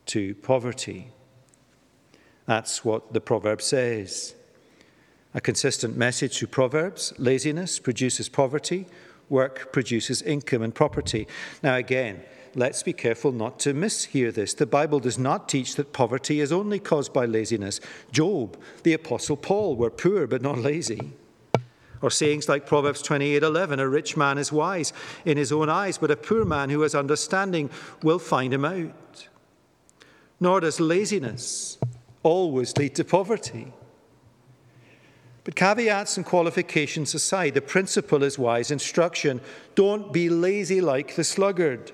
to 0.04 0.34
poverty. 0.34 1.08
That's 2.44 2.84
what 2.84 3.14
the 3.14 3.22
proverb 3.22 3.62
says. 3.62 4.34
A 5.32 5.40
consistent 5.40 5.96
message 5.96 6.38
through 6.38 6.48
Proverbs 6.48 7.12
laziness 7.16 7.78
produces 7.78 8.28
poverty, 8.28 8.86
work 9.28 9.72
produces 9.72 10.22
income 10.22 10.62
and 10.62 10.74
property. 10.74 11.28
Now, 11.62 11.76
again, 11.76 12.22
let's 12.56 12.82
be 12.82 12.92
careful 12.92 13.30
not 13.30 13.60
to 13.60 13.72
mishear 13.72 14.34
this. 14.34 14.54
The 14.54 14.66
Bible 14.66 14.98
does 14.98 15.18
not 15.18 15.48
teach 15.48 15.76
that 15.76 15.92
poverty 15.92 16.40
is 16.40 16.50
only 16.50 16.80
caused 16.80 17.12
by 17.12 17.26
laziness. 17.26 17.80
Job, 18.10 18.60
the 18.82 18.92
Apostle 18.92 19.36
Paul, 19.36 19.76
were 19.76 19.90
poor 19.90 20.26
but 20.26 20.42
not 20.42 20.58
lazy. 20.58 21.12
Or 22.02 22.10
sayings 22.10 22.48
like 22.48 22.66
Proverbs 22.66 23.00
28:11, 23.00 23.78
a 23.78 23.88
rich 23.88 24.16
man 24.16 24.36
is 24.36 24.50
wise 24.50 24.92
in 25.24 25.36
his 25.36 25.52
own 25.52 25.68
eyes, 25.68 25.96
but 25.96 26.10
a 26.10 26.16
poor 26.16 26.44
man 26.44 26.70
who 26.70 26.80
has 26.80 26.94
understanding 26.94 27.70
will 28.02 28.18
find 28.18 28.52
him 28.52 28.64
out. 28.64 29.28
Nor 30.40 30.60
does 30.60 30.80
laziness 30.80 31.78
always 32.24 32.76
lead 32.76 32.96
to 32.96 33.04
poverty. 33.04 33.74
But 35.44 35.54
caveats 35.56 36.16
and 36.16 36.26
qualifications 36.26 37.14
aside, 37.14 37.54
the 37.54 37.62
principle 37.62 38.22
is 38.22 38.38
wise 38.38 38.70
instruction. 38.70 39.40
Don't 39.74 40.12
be 40.12 40.28
lazy 40.28 40.80
like 40.80 41.16
the 41.16 41.24
sluggard. 41.24 41.92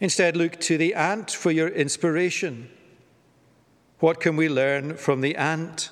Instead, 0.00 0.36
look 0.36 0.58
to 0.60 0.78
the 0.78 0.94
ant 0.94 1.30
for 1.30 1.50
your 1.50 1.68
inspiration. 1.68 2.70
What 3.98 4.18
can 4.20 4.36
we 4.36 4.48
learn 4.48 4.96
from 4.96 5.20
the 5.20 5.36
ant? 5.36 5.90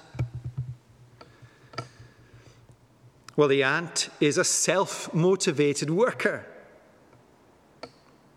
Well, 3.36 3.48
the 3.48 3.62
ant 3.62 4.08
is 4.18 4.38
a 4.38 4.44
self 4.44 5.12
motivated 5.12 5.90
worker. 5.90 6.46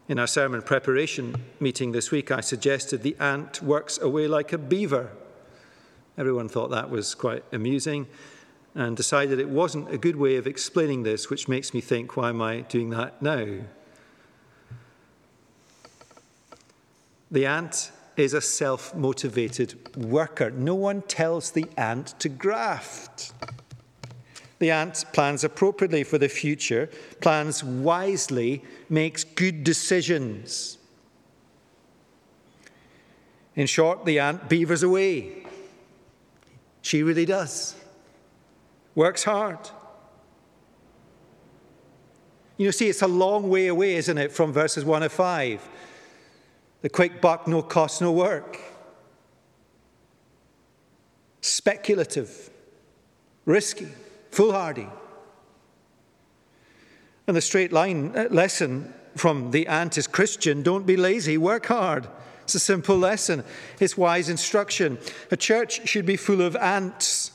In 0.10 0.20
our 0.20 0.28
sermon 0.28 0.62
preparation 0.62 1.36
meeting 1.62 1.94
this 1.94 2.12
week, 2.12 2.32
I 2.32 2.41
suggested 2.41 3.02
the 3.02 3.15
ant 3.17 3.63
works 3.63 3.98
away 3.98 4.28
like 4.28 4.52
a 4.52 4.58
beaver. 4.58 5.12
Everyone 6.17 6.50
thought 6.50 6.71
that 6.71 6.89
was 6.89 7.15
quite 7.15 7.43
amusing 7.52 8.08
and 8.76 8.95
decided 8.95 9.39
it 9.39 9.50
wasn't 9.50 9.91
a 9.93 9.97
good 9.97 10.15
way 10.15 10.36
of 10.36 10.47
explaining 10.47 11.04
this, 11.04 11.30
which 11.30 11.47
makes 11.47 11.74
me 11.74 11.82
think, 11.82 12.15
why 12.15 12.30
am 12.30 12.41
I 12.41 12.62
doing 12.62 12.89
that 12.91 13.21
now? 13.21 13.45
The 17.30 17.45
ant 17.45 17.91
is 18.17 18.34
a 18.34 18.41
self 18.41 18.93
motivated 18.93 19.95
worker. 19.95 20.52
No 20.52 20.76
one 20.76 21.02
tells 21.04 21.52
the 21.52 21.65
ant 21.78 22.19
to 22.19 22.30
graft. 22.30 23.34
The 24.60 24.69
ant 24.69 25.06
plans 25.13 25.43
appropriately 25.43 26.04
for 26.04 26.17
the 26.17 26.30
future, 26.30 26.89
plans 27.19 27.63
wisely, 27.63 28.63
makes 28.89 29.24
good 29.24 29.63
decisions. 29.63 30.78
In 33.56 33.65
short, 33.65 34.06
the 34.06 34.19
ant 34.19 34.47
beavers 34.50 34.84
away. 34.84 35.45
She 36.91 37.04
really 37.04 37.23
does. 37.23 37.73
Works 38.95 39.23
hard. 39.23 39.60
You 42.58 42.73
see, 42.73 42.89
it's 42.89 43.01
a 43.01 43.08
long 43.08 43.47
way 43.47 43.67
away, 43.67 43.95
isn't 43.95 44.17
it, 44.17 44.30
from 44.30 44.51
verses 44.51 44.84
1 44.84 45.04
to 45.04 45.08
5. 45.08 45.69
The 46.82 46.89
quick 46.89 47.21
buck, 47.21 47.47
no 47.47 47.62
cost, 47.62 48.01
no 48.01 48.12
work. 48.12 48.60
Speculative, 51.39 52.49
risky, 53.45 53.88
foolhardy. 54.32 54.89
And 57.25 57.38
the 57.38 57.41
straight 57.41 57.71
line 57.71 58.12
uh, 58.17 58.27
lesson 58.32 58.93
from 59.15 59.51
the 59.51 59.65
ant 59.67 59.97
is 59.97 60.08
Christian 60.08 60.62
don't 60.62 60.86
be 60.86 60.97
lazy, 60.97 61.38
work 61.38 61.67
hard. 61.67 62.10
It's 62.52 62.56
a 62.56 62.60
simple 62.60 62.98
lesson. 62.98 63.44
It's 63.80 63.98
wise 63.98 64.28
instruction. 64.28 64.98
A 65.32 65.38
church 65.38 65.88
should 65.88 66.06
be 66.06 66.18
full 66.18 66.42
of 66.42 66.56
ants, 66.58 67.32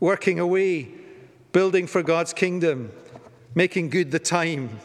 working 0.00 0.38
away, 0.38 0.90
building 1.52 1.86
for 1.86 2.02
God's 2.02 2.34
kingdom, 2.34 2.92
making 3.54 3.88
good 3.88 4.10
the 4.10 4.18
time, 4.18 4.78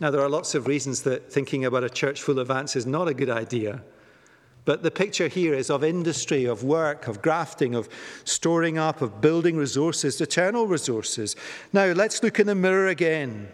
now, 0.00 0.10
there 0.10 0.20
are 0.20 0.28
lots 0.28 0.54
of 0.54 0.66
reasons 0.66 1.02
that 1.02 1.32
thinking 1.32 1.64
about 1.64 1.84
a 1.84 1.90
church 1.90 2.22
full 2.22 2.38
of 2.38 2.50
ants 2.50 2.76
is 2.76 2.86
not 2.86 3.08
a 3.08 3.14
good 3.14 3.30
idea. 3.30 3.82
But 4.64 4.82
the 4.82 4.90
picture 4.90 5.28
here 5.28 5.54
is 5.54 5.70
of 5.70 5.84
industry, 5.84 6.46
of 6.46 6.64
work, 6.64 7.06
of 7.06 7.22
grafting, 7.22 7.74
of 7.74 7.88
storing 8.24 8.76
up, 8.76 9.02
of 9.02 9.20
building 9.20 9.56
resources, 9.56 10.20
eternal 10.20 10.66
resources. 10.66 11.36
Now, 11.72 11.86
let's 11.92 12.22
look 12.22 12.40
in 12.40 12.46
the 12.46 12.54
mirror 12.54 12.88
again. 12.88 13.48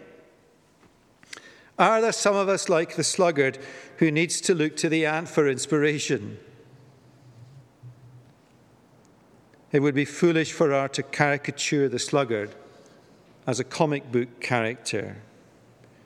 Are 1.81 1.99
there 1.99 2.11
some 2.11 2.35
of 2.35 2.47
us 2.47 2.69
like 2.69 2.95
the 2.95 3.03
sluggard 3.03 3.57
who 3.97 4.11
needs 4.11 4.39
to 4.41 4.53
look 4.53 4.77
to 4.77 4.87
the 4.87 5.07
ant 5.07 5.27
for 5.27 5.49
inspiration? 5.49 6.37
It 9.71 9.79
would 9.79 9.95
be 9.95 10.05
foolish 10.05 10.51
for 10.51 10.71
our 10.73 10.87
to 10.89 11.01
caricature 11.01 11.89
the 11.89 11.97
sluggard 11.97 12.53
as 13.47 13.59
a 13.59 13.63
comic 13.63 14.11
book 14.11 14.39
character. 14.39 15.23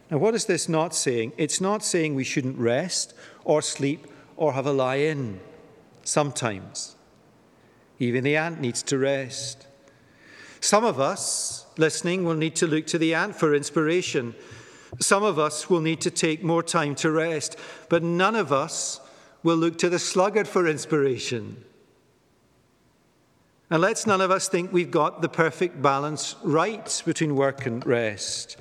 Now, 0.09 0.19
what 0.19 0.33
is 0.33 0.45
this 0.45 0.69
not 0.69 0.95
saying? 0.95 1.33
It's 1.35 1.59
not 1.59 1.83
saying 1.83 2.15
we 2.15 2.23
shouldn't 2.23 2.57
rest 2.57 3.13
or 3.43 3.61
sleep 3.61 4.07
or 4.37 4.53
have 4.53 4.65
a 4.65 4.71
lie 4.71 4.95
in 4.95 5.41
sometimes. 6.05 6.95
Even 7.99 8.23
the 8.23 8.37
ant 8.37 8.61
needs 8.61 8.81
to 8.83 8.97
rest. 8.97 9.67
Some 10.61 10.85
of 10.85 11.01
us 11.01 11.65
listening 11.75 12.23
will 12.23 12.35
need 12.35 12.55
to 12.55 12.65
look 12.65 12.87
to 12.87 12.97
the 12.97 13.13
ant 13.13 13.35
for 13.35 13.53
inspiration. 13.53 14.35
Some 14.99 15.23
of 15.23 15.39
us 15.39 15.69
will 15.69 15.81
need 15.81 16.01
to 16.01 16.11
take 16.11 16.43
more 16.43 16.63
time 16.63 16.95
to 16.95 17.11
rest, 17.11 17.57
but 17.89 18.03
none 18.03 18.35
of 18.35 18.51
us 18.51 18.99
will 19.43 19.57
look 19.57 19.77
to 19.79 19.89
the 19.89 19.99
sluggard 19.99 20.47
for 20.47 20.67
inspiration. 20.67 21.63
And 23.69 23.81
let's 23.81 24.05
none 24.05 24.21
of 24.21 24.31
us 24.31 24.47
think 24.47 24.71
we've 24.71 24.91
got 24.91 25.21
the 25.21 25.29
perfect 25.29 25.81
balance 25.81 26.35
right 26.43 27.01
between 27.05 27.35
work 27.35 27.65
and 27.65 27.85
rest. 27.85 28.57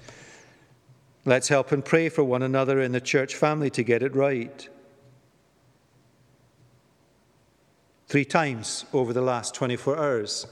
Let's 1.26 1.48
help 1.48 1.72
and 1.72 1.84
pray 1.84 2.08
for 2.08 2.24
one 2.24 2.42
another 2.42 2.80
in 2.80 2.92
the 2.92 3.00
church 3.00 3.34
family 3.34 3.70
to 3.70 3.82
get 3.82 4.02
it 4.02 4.14
right. 4.14 4.68
Three 8.08 8.24
times 8.24 8.84
over 8.92 9.12
the 9.12 9.22
last 9.22 9.54
24 9.54 9.98
hours, 9.98 10.46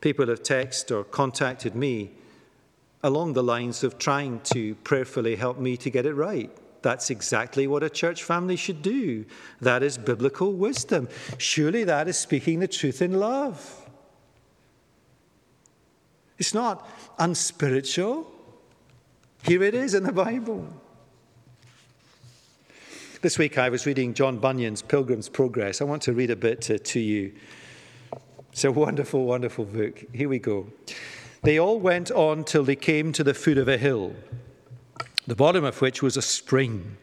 people 0.00 0.26
have 0.28 0.42
texted 0.42 0.96
or 0.96 1.04
contacted 1.04 1.74
me 1.74 2.10
along 3.02 3.32
the 3.32 3.42
lines 3.42 3.84
of 3.84 3.98
trying 3.98 4.40
to 4.40 4.74
prayerfully 4.76 5.36
help 5.36 5.58
me 5.58 5.76
to 5.76 5.90
get 5.90 6.06
it 6.06 6.14
right. 6.14 6.50
That's 6.82 7.10
exactly 7.10 7.66
what 7.66 7.82
a 7.82 7.90
church 7.90 8.22
family 8.22 8.56
should 8.56 8.82
do. 8.82 9.24
That 9.60 9.82
is 9.82 9.98
biblical 9.98 10.52
wisdom. 10.52 11.08
Surely 11.38 11.84
that 11.84 12.08
is 12.08 12.16
speaking 12.16 12.60
the 12.60 12.68
truth 12.68 13.02
in 13.02 13.18
love. 13.18 13.88
It's 16.38 16.54
not 16.54 16.88
unspiritual. 17.18 18.30
Here 19.42 19.62
it 19.62 19.74
is 19.74 19.94
in 19.94 20.04
the 20.04 20.12
Bible. 20.12 20.68
This 23.20 23.38
week 23.38 23.58
I 23.58 23.68
was 23.68 23.86
reading 23.86 24.14
John 24.14 24.38
Bunyan's 24.38 24.82
Pilgrim's 24.82 25.28
Progress. 25.28 25.80
I 25.80 25.84
want 25.84 26.02
to 26.02 26.12
read 26.12 26.30
a 26.30 26.36
bit 26.36 26.60
to, 26.62 26.78
to 26.78 27.00
you. 27.00 27.32
It's 28.52 28.64
a 28.64 28.70
wonderful, 28.70 29.24
wonderful 29.24 29.64
book. 29.64 30.04
Here 30.12 30.28
we 30.28 30.38
go. 30.38 30.68
They 31.42 31.58
all 31.58 31.78
went 31.78 32.10
on 32.10 32.44
till 32.44 32.64
they 32.64 32.76
came 32.76 33.12
to 33.12 33.24
the 33.24 33.34
foot 33.34 33.58
of 33.58 33.68
a 33.68 33.78
hill, 33.78 34.14
the 35.26 35.36
bottom 35.36 35.64
of 35.64 35.80
which 35.80 36.02
was 36.02 36.16
a 36.16 36.22
spring. 36.22 36.96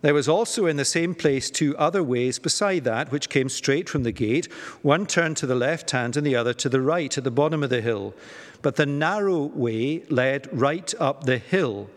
There 0.00 0.14
was 0.14 0.28
also 0.28 0.66
in 0.66 0.76
the 0.76 0.84
same 0.84 1.14
place 1.14 1.50
two 1.50 1.76
other 1.76 2.04
ways 2.04 2.38
beside 2.38 2.84
that, 2.84 3.10
which 3.10 3.28
came 3.28 3.48
straight 3.48 3.88
from 3.88 4.04
the 4.04 4.12
gate. 4.12 4.46
One 4.82 5.06
turned 5.06 5.36
to 5.38 5.46
the 5.46 5.56
left 5.56 5.90
hand 5.90 6.16
and 6.16 6.24
the 6.24 6.36
other 6.36 6.54
to 6.54 6.68
the 6.68 6.80
right 6.80 7.18
at 7.18 7.24
the 7.24 7.32
bottom 7.32 7.64
of 7.64 7.70
the 7.70 7.80
hill. 7.80 8.14
But 8.62 8.76
the 8.76 8.86
narrow 8.86 9.42
way 9.42 10.04
led 10.08 10.48
right 10.52 10.94
up 11.00 11.24
the 11.24 11.38
hill, 11.38 11.90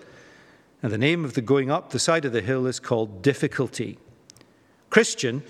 And 0.84 0.92
the 0.92 0.98
name 0.98 1.24
of 1.24 1.36
the 1.36 1.42
going 1.42 1.70
up 1.70 1.92
the 1.92 2.00
side 2.00 2.26
of 2.26 2.34
the 2.34 2.42
hill 2.42 2.66
is 2.66 2.80
called 2.80 3.22
difficulty. 3.22 4.00
Christian, 4.90 5.44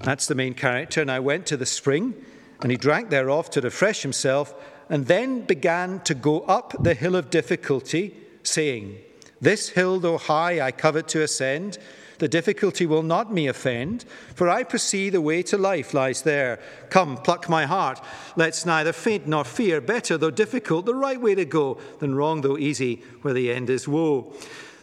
that's 0.00 0.26
the 0.26 0.34
main 0.34 0.54
character, 0.54 1.00
and 1.00 1.10
I 1.10 1.20
went 1.20 1.46
to 1.46 1.56
the 1.56 1.66
spring, 1.66 2.14
and 2.60 2.72
he 2.72 2.76
drank 2.76 3.10
thereof 3.10 3.48
to 3.50 3.60
refresh 3.60 4.02
himself, 4.02 4.54
and 4.88 5.06
then 5.06 5.42
began 5.42 6.00
to 6.00 6.14
go 6.14 6.40
up 6.42 6.74
the 6.82 6.94
hill 6.94 7.16
of 7.16 7.30
difficulty, 7.30 8.16
saying, 8.42 8.98
This 9.40 9.70
hill, 9.70 10.00
though 10.00 10.18
high, 10.18 10.60
I 10.60 10.72
covet 10.72 11.08
to 11.08 11.22
ascend. 11.22 11.78
The 12.18 12.28
difficulty 12.28 12.86
will 12.86 13.02
not 13.02 13.32
me 13.32 13.46
offend, 13.46 14.04
for 14.34 14.48
I 14.48 14.62
perceive 14.62 15.12
the 15.12 15.20
way 15.20 15.42
to 15.44 15.58
life 15.58 15.92
lies 15.92 16.22
there. 16.22 16.58
Come, 16.88 17.18
pluck 17.18 17.48
my 17.48 17.66
heart. 17.66 18.00
Let's 18.36 18.64
neither 18.64 18.92
faint 18.94 19.26
nor 19.26 19.44
fear. 19.44 19.82
Better, 19.82 20.16
though 20.16 20.30
difficult, 20.30 20.86
the 20.86 20.94
right 20.94 21.20
way 21.20 21.34
to 21.34 21.44
go, 21.44 21.78
than 21.98 22.14
wrong, 22.14 22.40
though 22.40 22.56
easy, 22.56 23.02
where 23.20 23.34
the 23.34 23.52
end 23.52 23.68
is 23.68 23.86
woe. 23.86 24.32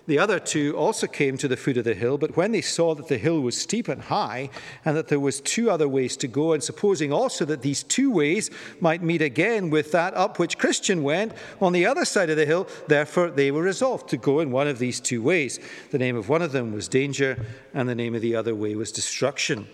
The 0.06 0.20
other 0.20 0.38
two 0.38 0.76
also 0.76 1.08
came 1.08 1.38
to 1.38 1.48
the 1.48 1.56
foot 1.56 1.78
of 1.78 1.86
the 1.86 1.94
hill, 1.94 2.18
but 2.18 2.36
when 2.36 2.52
they 2.52 2.60
saw 2.60 2.94
that 2.94 3.08
the 3.08 3.18
hill 3.18 3.40
was 3.40 3.60
steep 3.60 3.88
and 3.88 4.02
high, 4.02 4.50
and 4.84 4.98
that 4.98 5.08
there 5.08 5.20
was 5.20 5.40
two 5.40 5.72
other 5.72 5.88
ways 5.88 6.18
to 6.18 6.28
go, 6.28 6.52
and 6.52 6.62
supposing 6.62 7.14
also 7.14 7.46
that 7.46 7.62
these 7.62 7.84
two 7.84 8.12
ways 8.12 8.52
might 8.82 9.02
meet 9.02 9.22
again 9.22 9.70
with 9.70 9.94
that 9.94 10.14
up 10.14 10.40
which 10.40 10.58
Christian 10.58 11.04
went 11.04 11.32
on 11.62 11.72
the 11.72 11.86
other 11.86 12.04
side 12.04 12.30
of 12.30 12.36
the 12.36 12.46
hill, 12.46 12.68
therefore 12.88 13.32
they 13.32 13.50
were 13.50 13.62
resolved 13.62 14.10
to 14.10 14.18
go 14.18 14.42
in 14.42 14.52
one 14.52 14.68
of 14.68 14.78
these 14.78 15.00
two 15.00 15.22
ways. 15.22 15.58
The 15.92 16.00
name 16.00 16.18
of 16.18 16.28
one 16.28 16.42
of 16.42 16.52
them 16.52 16.74
was 16.74 16.90
danger, 16.90 17.46
and 17.74 17.88
the 17.88 17.96
name 17.96 18.14
of 18.14 18.22
the 18.22 18.36
other 18.36 18.54
way 18.54 18.76
was 18.76 18.92
destruction. 18.92 19.70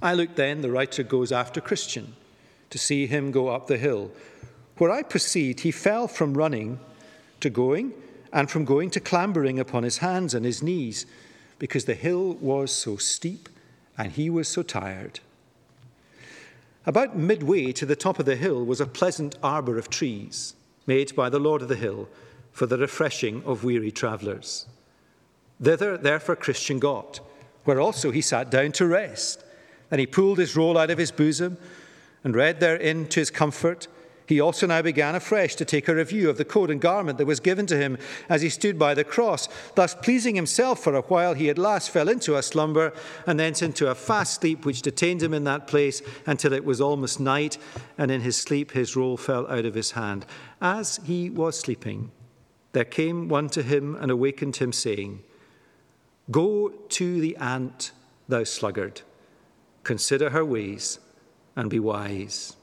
I 0.00 0.14
looked 0.14 0.36
then, 0.36 0.60
the 0.60 0.70
writer 0.70 1.02
goes 1.02 1.32
after 1.32 1.60
Christian, 1.60 2.14
to 2.70 2.78
see 2.78 3.08
him 3.08 3.32
go 3.32 3.48
up 3.48 3.66
the 3.66 3.76
hill, 3.76 4.12
where 4.76 4.92
I 4.92 5.02
perceived 5.02 5.60
he 5.60 5.72
fell 5.72 6.06
from 6.06 6.34
running 6.34 6.78
to 7.40 7.50
going 7.50 7.92
and 8.34 8.50
from 8.50 8.64
going 8.64 8.90
to 8.90 9.00
clambering 9.00 9.60
upon 9.60 9.84
his 9.84 9.98
hands 9.98 10.34
and 10.34 10.44
his 10.44 10.62
knees, 10.62 11.06
because 11.58 11.84
the 11.84 11.94
hill 11.94 12.34
was 12.34 12.72
so 12.72 12.96
steep 12.96 13.48
and 13.96 14.12
he 14.12 14.28
was 14.28 14.48
so 14.48 14.62
tired. 14.62 15.20
About 16.84 17.16
midway 17.16 17.72
to 17.72 17.86
the 17.86 17.96
top 17.96 18.18
of 18.18 18.26
the 18.26 18.36
hill 18.36 18.62
was 18.62 18.80
a 18.80 18.86
pleasant 18.86 19.36
arbour 19.42 19.78
of 19.78 19.88
trees, 19.88 20.54
made 20.86 21.14
by 21.14 21.30
the 21.30 21.38
Lord 21.38 21.62
of 21.62 21.68
the 21.68 21.76
hill 21.76 22.08
for 22.52 22.66
the 22.66 22.76
refreshing 22.76 23.42
of 23.46 23.64
weary 23.64 23.92
travellers. 23.92 24.66
Thither, 25.62 25.96
therefore, 25.96 26.36
Christian 26.36 26.78
got, 26.78 27.20
where 27.64 27.80
also 27.80 28.10
he 28.10 28.20
sat 28.20 28.50
down 28.50 28.72
to 28.72 28.86
rest. 28.86 29.42
And 29.90 30.00
he 30.00 30.06
pulled 30.06 30.38
his 30.38 30.56
roll 30.56 30.76
out 30.76 30.90
of 30.90 30.98
his 30.98 31.12
bosom 31.12 31.56
and 32.24 32.34
read 32.34 32.58
therein 32.58 33.06
to 33.08 33.20
his 33.20 33.30
comfort 33.30 33.86
he 34.26 34.40
also 34.40 34.66
now 34.66 34.80
began 34.80 35.14
afresh 35.14 35.54
to 35.56 35.64
take 35.64 35.88
a 35.88 35.94
review 35.94 36.30
of 36.30 36.38
the 36.38 36.44
coat 36.44 36.70
and 36.70 36.80
garment 36.80 37.18
that 37.18 37.26
was 37.26 37.40
given 37.40 37.66
to 37.66 37.76
him 37.76 37.98
as 38.28 38.42
he 38.42 38.48
stood 38.48 38.78
by 38.78 38.94
the 38.94 39.04
cross. 39.04 39.48
Thus, 39.74 39.94
pleasing 39.94 40.34
himself 40.34 40.82
for 40.82 40.94
a 40.94 41.02
while, 41.02 41.34
he 41.34 41.50
at 41.50 41.58
last 41.58 41.90
fell 41.90 42.08
into 42.08 42.36
a 42.36 42.42
slumber 42.42 42.94
and 43.26 43.38
thence 43.38 43.60
into 43.60 43.90
a 43.90 43.94
fast 43.94 44.40
sleep, 44.40 44.64
which 44.64 44.82
detained 44.82 45.22
him 45.22 45.34
in 45.34 45.44
that 45.44 45.66
place 45.66 46.00
until 46.26 46.52
it 46.52 46.64
was 46.64 46.80
almost 46.80 47.20
night. 47.20 47.58
And 47.98 48.10
in 48.10 48.22
his 48.22 48.36
sleep, 48.36 48.70
his 48.72 48.96
roll 48.96 49.16
fell 49.16 49.46
out 49.48 49.66
of 49.66 49.74
his 49.74 49.92
hand. 49.92 50.24
As 50.60 51.00
he 51.04 51.28
was 51.28 51.58
sleeping, 51.58 52.10
there 52.72 52.84
came 52.84 53.28
one 53.28 53.48
to 53.50 53.62
him 53.62 53.94
and 53.94 54.10
awakened 54.10 54.56
him, 54.56 54.72
saying, 54.72 55.22
Go 56.30 56.70
to 56.70 57.20
the 57.20 57.36
ant, 57.36 57.92
thou 58.26 58.44
sluggard, 58.44 59.02
consider 59.82 60.30
her 60.30 60.44
ways 60.44 60.98
and 61.54 61.68
be 61.68 61.78
wise. 61.78 62.56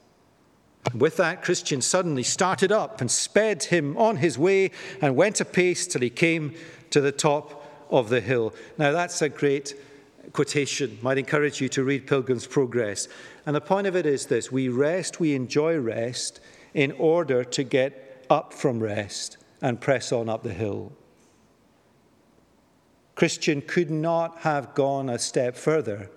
With 0.94 1.16
that, 1.16 1.42
Christian 1.42 1.80
suddenly 1.80 2.22
started 2.22 2.72
up 2.72 3.00
and 3.00 3.10
sped 3.10 3.64
him 3.64 3.96
on 3.96 4.16
his 4.16 4.36
way 4.36 4.72
and 5.00 5.16
went 5.16 5.40
apace 5.40 5.86
till 5.86 6.00
he 6.00 6.10
came 6.10 6.54
to 6.90 7.00
the 7.00 7.12
top 7.12 7.86
of 7.88 8.08
the 8.08 8.20
hill. 8.20 8.52
Now, 8.78 8.90
that's 8.90 9.22
a 9.22 9.28
great 9.28 9.74
quotation. 10.32 10.98
Might 11.00 11.18
encourage 11.18 11.60
you 11.60 11.68
to 11.70 11.84
read 11.84 12.06
Pilgrim's 12.06 12.46
Progress. 12.46 13.08
And 13.46 13.54
the 13.54 13.60
point 13.60 13.86
of 13.86 13.96
it 13.96 14.06
is 14.06 14.26
this 14.26 14.50
we 14.50 14.68
rest, 14.68 15.20
we 15.20 15.34
enjoy 15.34 15.78
rest 15.78 16.40
in 16.74 16.92
order 16.92 17.44
to 17.44 17.62
get 17.62 18.26
up 18.28 18.52
from 18.52 18.82
rest 18.82 19.36
and 19.60 19.80
press 19.80 20.10
on 20.10 20.28
up 20.28 20.42
the 20.42 20.52
hill. 20.52 20.92
Christian 23.14 23.62
could 23.62 23.90
not 23.90 24.38
have 24.38 24.74
gone 24.74 25.08
a 25.08 25.18
step 25.18 25.56
further 25.56 26.10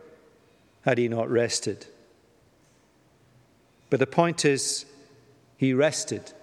had 0.82 0.98
he 0.98 1.08
not 1.08 1.30
rested. 1.30 1.86
But 3.96 4.02
the 4.02 4.08
point 4.08 4.44
is, 4.44 4.84
he 5.56 5.74
rested 5.74 6.34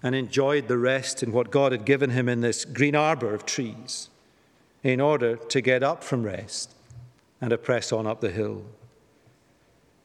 and 0.00 0.14
enjoyed 0.14 0.68
the 0.68 0.78
rest 0.78 1.24
in 1.24 1.32
what 1.32 1.50
God 1.50 1.72
had 1.72 1.84
given 1.84 2.10
him 2.10 2.28
in 2.28 2.40
this 2.40 2.64
green 2.64 2.94
arbor 2.94 3.34
of 3.34 3.44
trees 3.44 4.10
in 4.84 5.00
order 5.00 5.34
to 5.34 5.60
get 5.60 5.82
up 5.82 6.04
from 6.04 6.22
rest 6.22 6.76
and 7.40 7.50
to 7.50 7.58
press 7.58 7.90
on 7.90 8.06
up 8.06 8.20
the 8.20 8.30
hill. 8.30 8.62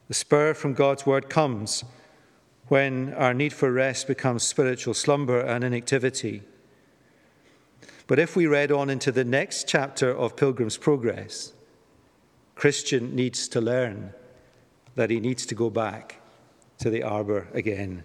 The 0.08 0.14
spur 0.14 0.52
from 0.52 0.74
God's 0.74 1.06
word 1.06 1.30
comes 1.30 1.84
when 2.66 3.14
our 3.14 3.32
need 3.32 3.52
for 3.52 3.70
rest 3.70 4.08
becomes 4.08 4.42
spiritual 4.42 4.94
slumber 4.94 5.38
and 5.38 5.62
inactivity. 5.62 6.42
But 8.08 8.18
if 8.18 8.34
we 8.34 8.48
read 8.48 8.72
on 8.72 8.90
into 8.90 9.12
the 9.12 9.24
next 9.24 9.68
chapter 9.68 10.10
of 10.10 10.34
Pilgrim's 10.34 10.76
Progress, 10.76 11.52
Christian 12.56 13.14
needs 13.14 13.46
to 13.46 13.60
learn 13.60 14.12
that 14.96 15.10
he 15.10 15.20
needs 15.20 15.46
to 15.46 15.54
go 15.54 15.70
back 15.70 16.20
to 16.78 16.90
the 16.90 17.02
arbour 17.02 17.48
again 17.52 18.04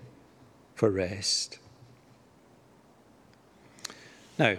for 0.75 0.89
rest. 0.89 1.60
Now, 4.38 4.55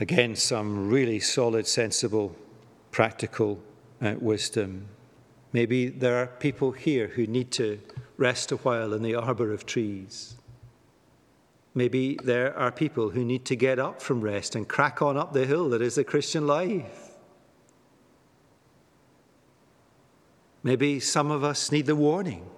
again, 0.00 0.34
some 0.34 0.88
really 0.88 1.20
solid, 1.20 1.66
sensible, 1.66 2.34
practical 2.90 3.60
uh, 4.02 4.14
wisdom. 4.18 4.88
Maybe 5.52 5.88
there 5.88 6.16
are 6.16 6.26
people 6.26 6.72
here 6.72 7.08
who 7.08 7.26
need 7.26 7.50
to 7.52 7.78
rest 8.16 8.50
a 8.50 8.56
while 8.56 8.92
in 8.92 9.02
the 9.02 9.14
arbour 9.14 9.52
of 9.52 9.66
trees. 9.66 10.34
Maybe 11.74 12.18
there 12.24 12.56
are 12.58 12.72
people 12.72 13.10
who 13.10 13.24
need 13.24 13.44
to 13.44 13.54
get 13.54 13.78
up 13.78 14.02
from 14.02 14.20
rest 14.20 14.56
and 14.56 14.66
crack 14.66 15.00
on 15.00 15.16
up 15.16 15.32
the 15.32 15.46
hill 15.46 15.68
that 15.70 15.80
is 15.80 15.94
the 15.94 16.02
Christian 16.02 16.46
life. 16.46 17.07
Maybe 20.62 21.00
some 21.00 21.30
of 21.30 21.44
us 21.44 21.70
need 21.70 21.86
the 21.86 21.96
warning. 21.96 22.48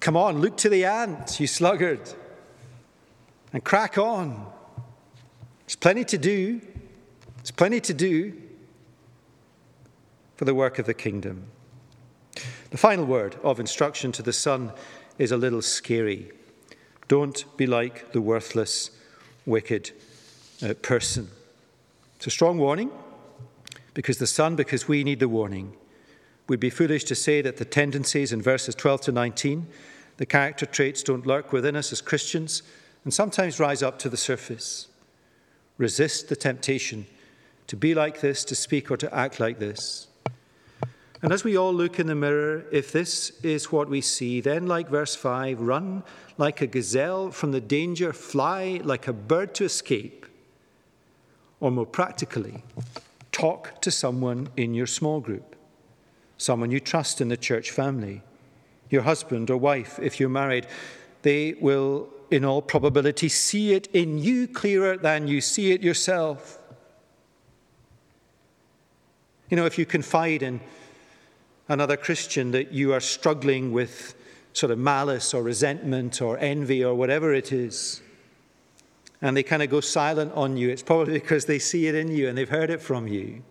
Come 0.00 0.16
on, 0.16 0.40
look 0.40 0.56
to 0.58 0.68
the 0.68 0.86
ant, 0.86 1.38
you 1.38 1.46
sluggard, 1.46 2.00
and 3.52 3.62
crack 3.62 3.98
on. 3.98 4.50
There's 5.66 5.76
plenty 5.76 6.04
to 6.04 6.18
do. 6.18 6.60
There's 7.36 7.50
plenty 7.50 7.80
to 7.80 7.94
do 7.94 8.32
for 10.36 10.46
the 10.46 10.54
work 10.54 10.78
of 10.78 10.86
the 10.86 10.94
kingdom. 10.94 11.44
The 12.70 12.78
final 12.78 13.04
word 13.04 13.36
of 13.42 13.60
instruction 13.60 14.10
to 14.12 14.22
the 14.22 14.32
son 14.32 14.72
is 15.18 15.32
a 15.32 15.36
little 15.36 15.60
scary. 15.60 16.32
Don't 17.08 17.44
be 17.56 17.66
like 17.66 18.12
the 18.12 18.20
worthless, 18.20 18.90
wicked 19.44 19.90
uh, 20.62 20.74
person. 20.74 21.28
It's 22.16 22.28
a 22.28 22.30
strong 22.30 22.58
warning 22.58 22.90
because 23.92 24.18
the 24.18 24.26
son, 24.26 24.56
because 24.56 24.88
we 24.88 25.04
need 25.04 25.20
the 25.20 25.28
warning. 25.28 25.76
We'd 26.50 26.58
be 26.58 26.68
foolish 26.68 27.04
to 27.04 27.14
say 27.14 27.42
that 27.42 27.58
the 27.58 27.64
tendencies 27.64 28.32
in 28.32 28.42
verses 28.42 28.74
12 28.74 29.02
to 29.02 29.12
19, 29.12 29.68
the 30.16 30.26
character 30.26 30.66
traits 30.66 31.00
don't 31.00 31.24
lurk 31.24 31.52
within 31.52 31.76
us 31.76 31.92
as 31.92 32.00
Christians 32.00 32.64
and 33.04 33.14
sometimes 33.14 33.60
rise 33.60 33.84
up 33.84 34.00
to 34.00 34.08
the 34.08 34.16
surface. 34.16 34.88
Resist 35.78 36.28
the 36.28 36.34
temptation 36.34 37.06
to 37.68 37.76
be 37.76 37.94
like 37.94 38.20
this, 38.20 38.44
to 38.46 38.56
speak 38.56 38.90
or 38.90 38.96
to 38.96 39.14
act 39.14 39.38
like 39.38 39.60
this. 39.60 40.08
And 41.22 41.32
as 41.32 41.44
we 41.44 41.56
all 41.56 41.72
look 41.72 42.00
in 42.00 42.08
the 42.08 42.16
mirror, 42.16 42.64
if 42.72 42.90
this 42.90 43.30
is 43.44 43.70
what 43.70 43.88
we 43.88 44.00
see, 44.00 44.40
then, 44.40 44.66
like 44.66 44.88
verse 44.88 45.14
5, 45.14 45.60
run 45.60 46.02
like 46.36 46.60
a 46.60 46.66
gazelle 46.66 47.30
from 47.30 47.52
the 47.52 47.60
danger, 47.60 48.12
fly 48.12 48.80
like 48.82 49.06
a 49.06 49.12
bird 49.12 49.54
to 49.54 49.64
escape. 49.64 50.26
Or 51.60 51.70
more 51.70 51.86
practically, 51.86 52.64
talk 53.30 53.80
to 53.82 53.92
someone 53.92 54.48
in 54.56 54.74
your 54.74 54.88
small 54.88 55.20
group 55.20 55.49
someone 56.40 56.70
you 56.70 56.80
trust 56.80 57.20
in 57.20 57.28
the 57.28 57.36
church 57.36 57.70
family, 57.70 58.22
your 58.88 59.02
husband 59.02 59.50
or 59.50 59.58
wife, 59.58 59.98
if 60.00 60.18
you're 60.18 60.30
married, 60.30 60.66
they 61.22 61.54
will, 61.60 62.08
in 62.30 62.44
all 62.44 62.62
probability, 62.62 63.28
see 63.28 63.74
it 63.74 63.88
in 63.88 64.18
you 64.18 64.48
clearer 64.48 64.96
than 64.96 65.28
you 65.28 65.40
see 65.40 65.72
it 65.72 65.82
yourself. 65.82 66.58
You 69.50 69.56
know, 69.56 69.66
if 69.66 69.78
you 69.78 69.84
confide 69.84 70.42
in 70.42 70.60
another 71.68 71.96
Christian 71.96 72.52
that 72.52 72.72
you 72.72 72.94
are 72.94 73.00
struggling 73.00 73.72
with 73.72 74.14
sort 74.54 74.72
of 74.72 74.78
malice 74.78 75.34
or 75.34 75.42
resentment 75.42 76.22
or 76.22 76.38
envy 76.38 76.82
or 76.82 76.94
whatever 76.94 77.34
it 77.34 77.52
is, 77.52 78.00
and 79.20 79.36
they 79.36 79.42
kind 79.42 79.62
of 79.62 79.68
go 79.68 79.80
silent 79.80 80.32
on 80.32 80.56
you, 80.56 80.70
it's 80.70 80.82
probably 80.82 81.12
because 81.12 81.44
they 81.44 81.58
see 81.58 81.86
it 81.86 81.94
in 81.94 82.08
you 82.08 82.28
and 82.30 82.38
they've 82.38 82.48
heard 82.48 82.70
it 82.70 82.80
from 82.80 83.06
you. 83.06 83.42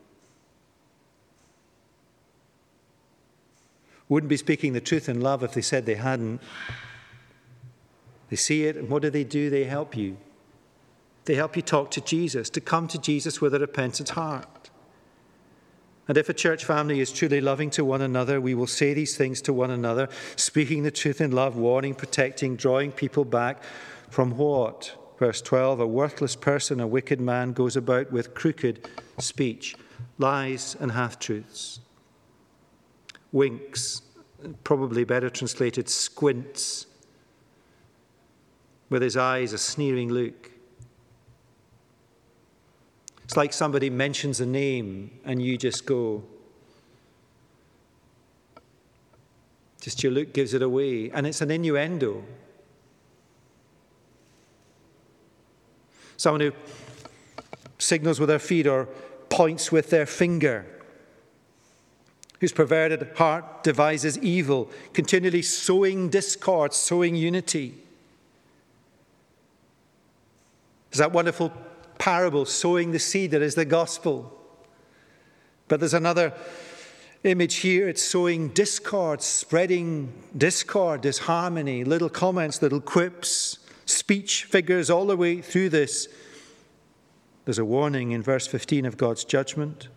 Wouldn't 4.10 4.30
be 4.30 4.38
speaking 4.38 4.74
the 4.74 4.82
truth 4.82 5.08
in 5.08 5.22
love 5.22 5.44
if 5.44 5.54
they 5.54 5.62
said 5.62 5.86
they 5.86 5.96
hadn't. 5.96 6.42
They 8.30 8.36
see 8.36 8.66
it, 8.66 8.76
and 8.76 8.90
what 8.90 9.02
do 9.02 9.10
they 9.10 9.24
do? 9.24 9.50
They 9.50 9.64
help 9.64 9.96
you. 9.96 10.18
They 11.26 11.36
help 11.36 11.56
you 11.56 11.62
talk 11.62 11.92
to 11.92 12.02
Jesus, 12.02 12.50
to 12.52 12.62
come 12.62 12.88
to 12.88 12.98
Jesus 12.98 13.40
with 13.40 13.54
a 13.54 13.60
repentant 13.60 14.10
heart. 14.10 14.70
And 16.08 16.18
if 16.18 16.28
a 16.28 16.34
church 16.34 16.66
family 16.66 17.00
is 17.02 17.12
truly 17.12 17.40
loving 17.40 17.70
to 17.72 17.86
one 17.86 18.02
another, 18.02 18.42
we 18.42 18.56
will 18.56 18.66
say 18.66 18.96
these 18.96 19.16
things 19.16 19.44
to 19.44 19.54
one 19.54 19.70
another, 19.70 20.10
speaking 20.36 20.82
the 20.82 20.90
truth 20.90 21.22
in 21.22 21.32
love, 21.32 21.56
warning, 21.56 21.94
protecting, 21.94 22.56
drawing 22.56 22.92
people 22.92 23.26
back 23.26 23.62
from 24.10 24.36
what? 24.36 24.96
Verse 25.20 25.40
12 25.42 25.82
A 25.82 25.88
worthless 25.88 26.36
person, 26.36 26.80
a 26.80 26.88
wicked 26.88 27.22
man, 27.22 27.54
goes 27.54 27.76
about 27.76 28.12
with 28.12 28.34
crooked 28.34 28.90
speech, 29.20 29.76
lies, 30.18 30.76
and 30.80 30.94
half 30.94 31.20
truths. 31.20 31.80
Winks, 33.32 34.02
probably 34.64 35.04
better 35.04 35.30
translated, 35.30 35.90
squints, 35.90 36.86
with 38.90 39.02
his 39.02 39.18
eyes 39.18 39.54
a 39.54 39.58
sneering 39.58 40.10
look. 40.10 40.52
It's 43.24 43.38
like 43.38 43.54
somebody 43.54 43.92
mentions 43.92 44.42
a 44.42 44.46
name 44.46 45.12
and 45.24 45.40
you 45.42 45.58
just 45.58 45.86
go, 45.86 46.24
just 49.82 50.02
your 50.02 50.12
look 50.12 50.34
gives 50.34 50.56
it 50.56 50.64
away, 50.64 51.12
and 51.12 51.28
it's 51.28 51.42
an 51.42 51.52
innuendo. 51.52 52.24
Someone 56.18 56.42
who 56.42 56.52
signals 57.78 58.20
with 58.20 58.30
their 58.30 58.40
feet 58.40 58.66
or 58.66 58.86
points 59.30 59.72
with 59.72 59.92
their 59.92 60.06
finger, 60.06 60.66
whose 62.40 62.52
perverted 62.54 63.12
heart 63.16 63.64
devises 63.64 64.18
evil, 64.20 64.70
continually 64.94 65.42
sowing 65.42 66.10
discord, 66.10 66.74
sowing 66.74 67.16
unity. 67.16 67.76
There's 70.90 71.00
that 71.00 71.12
wonderful 71.12 71.52
parable, 71.98 72.46
sowing 72.46 72.92
the 72.92 73.00
seed 73.00 73.32
that 73.32 73.42
is 73.42 73.56
the 73.56 73.66
gospel. 73.66 74.36
But 75.68 75.80
there's 75.80 75.94
another 75.94 76.34
image 77.24 77.58
here. 77.58 77.88
It's 77.90 78.02
sowing 78.02 78.50
discord, 78.50 79.22
spreading 79.22 80.14
discord, 80.36 81.02
disharmony, 81.02 81.84
little 81.84 82.10
comments, 82.10 82.62
little 82.62 82.82
quips, 82.82 83.60
speech 83.86 84.46
figures 84.46 84.90
all 84.90 85.06
the 85.06 85.18
way 85.18 85.42
through 85.42 85.70
this. 85.70 86.08
There's 87.46 87.60
a 87.60 87.66
warning 87.66 88.12
in 88.12 88.24
verse 88.24 88.48
15 88.48 88.86
of 88.86 88.98
God's 88.98 89.24
judgment. 89.24 89.90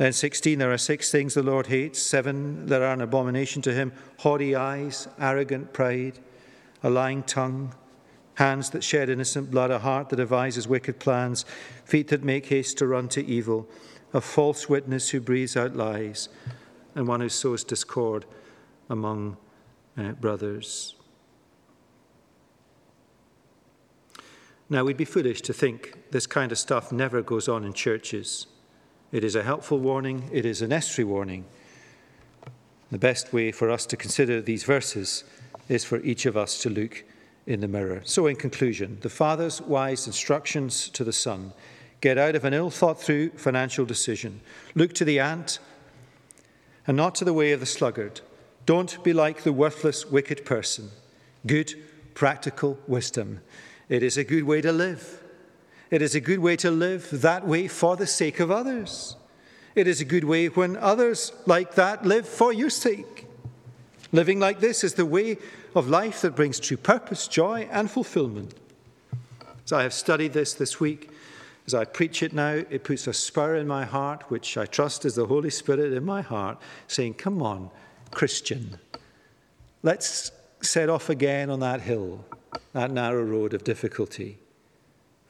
Then 0.00 0.14
16, 0.14 0.58
there 0.58 0.72
are 0.72 0.78
six 0.78 1.10
things 1.10 1.34
the 1.34 1.42
Lord 1.42 1.66
hates, 1.66 2.00
seven 2.00 2.64
that 2.68 2.80
are 2.80 2.94
an 2.94 3.02
abomination 3.02 3.60
to 3.60 3.74
him 3.74 3.92
haughty 4.20 4.56
eyes, 4.56 5.08
arrogant 5.18 5.74
pride, 5.74 6.18
a 6.82 6.88
lying 6.88 7.22
tongue, 7.22 7.74
hands 8.36 8.70
that 8.70 8.82
shed 8.82 9.10
innocent 9.10 9.50
blood, 9.50 9.70
a 9.70 9.80
heart 9.80 10.08
that 10.08 10.16
devises 10.16 10.66
wicked 10.66 11.00
plans, 11.00 11.44
feet 11.84 12.08
that 12.08 12.24
make 12.24 12.46
haste 12.46 12.78
to 12.78 12.86
run 12.86 13.08
to 13.08 13.26
evil, 13.26 13.68
a 14.14 14.22
false 14.22 14.70
witness 14.70 15.10
who 15.10 15.20
breathes 15.20 15.54
out 15.54 15.76
lies, 15.76 16.30
and 16.94 17.06
one 17.06 17.20
who 17.20 17.28
sows 17.28 17.62
discord 17.62 18.24
among 18.88 19.36
uh, 19.98 20.12
brothers. 20.12 20.94
Now, 24.70 24.82
we'd 24.82 24.96
be 24.96 25.04
foolish 25.04 25.42
to 25.42 25.52
think 25.52 26.10
this 26.10 26.26
kind 26.26 26.52
of 26.52 26.58
stuff 26.58 26.90
never 26.90 27.20
goes 27.20 27.50
on 27.50 27.64
in 27.64 27.74
churches. 27.74 28.46
It 29.12 29.24
is 29.24 29.34
a 29.34 29.42
helpful 29.42 29.78
warning, 29.78 30.28
it 30.32 30.44
is 30.44 30.62
a 30.62 30.68
necessary 30.68 31.04
warning. 31.04 31.44
The 32.90 32.98
best 32.98 33.32
way 33.32 33.52
for 33.52 33.70
us 33.70 33.86
to 33.86 33.96
consider 33.96 34.40
these 34.40 34.64
verses 34.64 35.24
is 35.68 35.84
for 35.84 36.00
each 36.00 36.26
of 36.26 36.36
us 36.36 36.60
to 36.62 36.70
look 36.70 37.04
in 37.46 37.60
the 37.60 37.68
mirror. 37.68 38.02
So, 38.04 38.26
in 38.26 38.36
conclusion, 38.36 38.98
the 39.00 39.08
Father's 39.08 39.60
wise 39.60 40.06
instructions 40.06 40.88
to 40.90 41.04
the 41.04 41.12
Son 41.12 41.52
get 42.00 42.18
out 42.18 42.34
of 42.34 42.44
an 42.44 42.54
ill 42.54 42.70
thought 42.70 43.00
through 43.00 43.30
financial 43.30 43.84
decision. 43.84 44.40
Look 44.74 44.92
to 44.94 45.04
the 45.04 45.20
ant 45.20 45.58
and 46.86 46.96
not 46.96 47.14
to 47.16 47.24
the 47.24 47.34
way 47.34 47.52
of 47.52 47.60
the 47.60 47.66
sluggard. 47.66 48.20
Don't 48.66 49.02
be 49.04 49.12
like 49.12 49.42
the 49.42 49.52
worthless, 49.52 50.06
wicked 50.06 50.44
person. 50.44 50.90
Good, 51.46 51.74
practical 52.14 52.78
wisdom 52.86 53.40
it 53.90 54.04
is 54.04 54.16
a 54.16 54.22
good 54.22 54.44
way 54.44 54.60
to 54.60 54.70
live. 54.70 55.19
It 55.90 56.02
is 56.02 56.14
a 56.14 56.20
good 56.20 56.38
way 56.38 56.56
to 56.56 56.70
live 56.70 57.08
that 57.10 57.46
way 57.46 57.66
for 57.66 57.96
the 57.96 58.06
sake 58.06 58.38
of 58.38 58.50
others. 58.50 59.16
It 59.74 59.88
is 59.88 60.00
a 60.00 60.04
good 60.04 60.24
way 60.24 60.46
when 60.46 60.76
others 60.76 61.32
like 61.46 61.74
that 61.74 62.06
live 62.06 62.28
for 62.28 62.52
your 62.52 62.70
sake. 62.70 63.26
Living 64.12 64.38
like 64.38 64.60
this 64.60 64.84
is 64.84 64.94
the 64.94 65.06
way 65.06 65.36
of 65.74 65.88
life 65.88 66.20
that 66.22 66.36
brings 66.36 66.60
true 66.60 66.76
purpose, 66.76 67.26
joy, 67.26 67.68
and 67.72 67.90
fulfillment. 67.90 68.54
As 69.64 69.72
I 69.72 69.82
have 69.82 69.92
studied 69.92 70.32
this 70.32 70.54
this 70.54 70.78
week, 70.78 71.10
as 71.66 71.74
I 71.74 71.84
preach 71.84 72.22
it 72.22 72.32
now, 72.32 72.62
it 72.70 72.84
puts 72.84 73.06
a 73.06 73.12
spur 73.12 73.56
in 73.56 73.66
my 73.66 73.84
heart, 73.84 74.30
which 74.30 74.56
I 74.56 74.66
trust 74.66 75.04
is 75.04 75.16
the 75.16 75.26
Holy 75.26 75.50
Spirit 75.50 75.92
in 75.92 76.04
my 76.04 76.22
heart, 76.22 76.58
saying, 76.88 77.14
Come 77.14 77.42
on, 77.42 77.70
Christian, 78.10 78.78
let's 79.82 80.30
set 80.60 80.88
off 80.88 81.08
again 81.08 81.50
on 81.50 81.60
that 81.60 81.80
hill 81.80 82.24
that 82.72 82.90
narrow 82.90 83.22
road 83.22 83.54
of 83.54 83.64
difficulty 83.64 84.38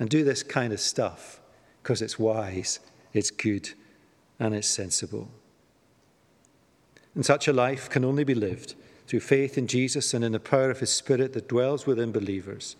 and 0.01 0.09
do 0.09 0.25
this 0.25 0.43
kind 0.43 0.73
of 0.73 0.81
stuff 0.81 1.41
because 1.83 2.03
it's 2.03 2.19
wise, 2.19 2.81
it's 3.13 3.31
good, 3.31 3.71
and 4.41 4.55
it's 4.55 4.67
sensible. 4.67 5.29
And 7.15 7.25
such 7.25 7.47
a 7.47 7.53
life 7.53 7.91
can 7.91 8.05
only 8.05 8.25
be 8.25 8.35
lived 8.35 8.75
through 9.07 9.21
faith 9.21 9.59
in 9.59 9.67
Jesus 9.67 10.15
and 10.15 10.25
in 10.25 10.33
the 10.33 10.41
power 10.41 10.71
of 10.71 10.81
His 10.81 10.91
Spirit 10.91 11.35
that 11.35 11.49
dwells 11.49 11.87
within 11.87 12.13
believers, 12.13 12.77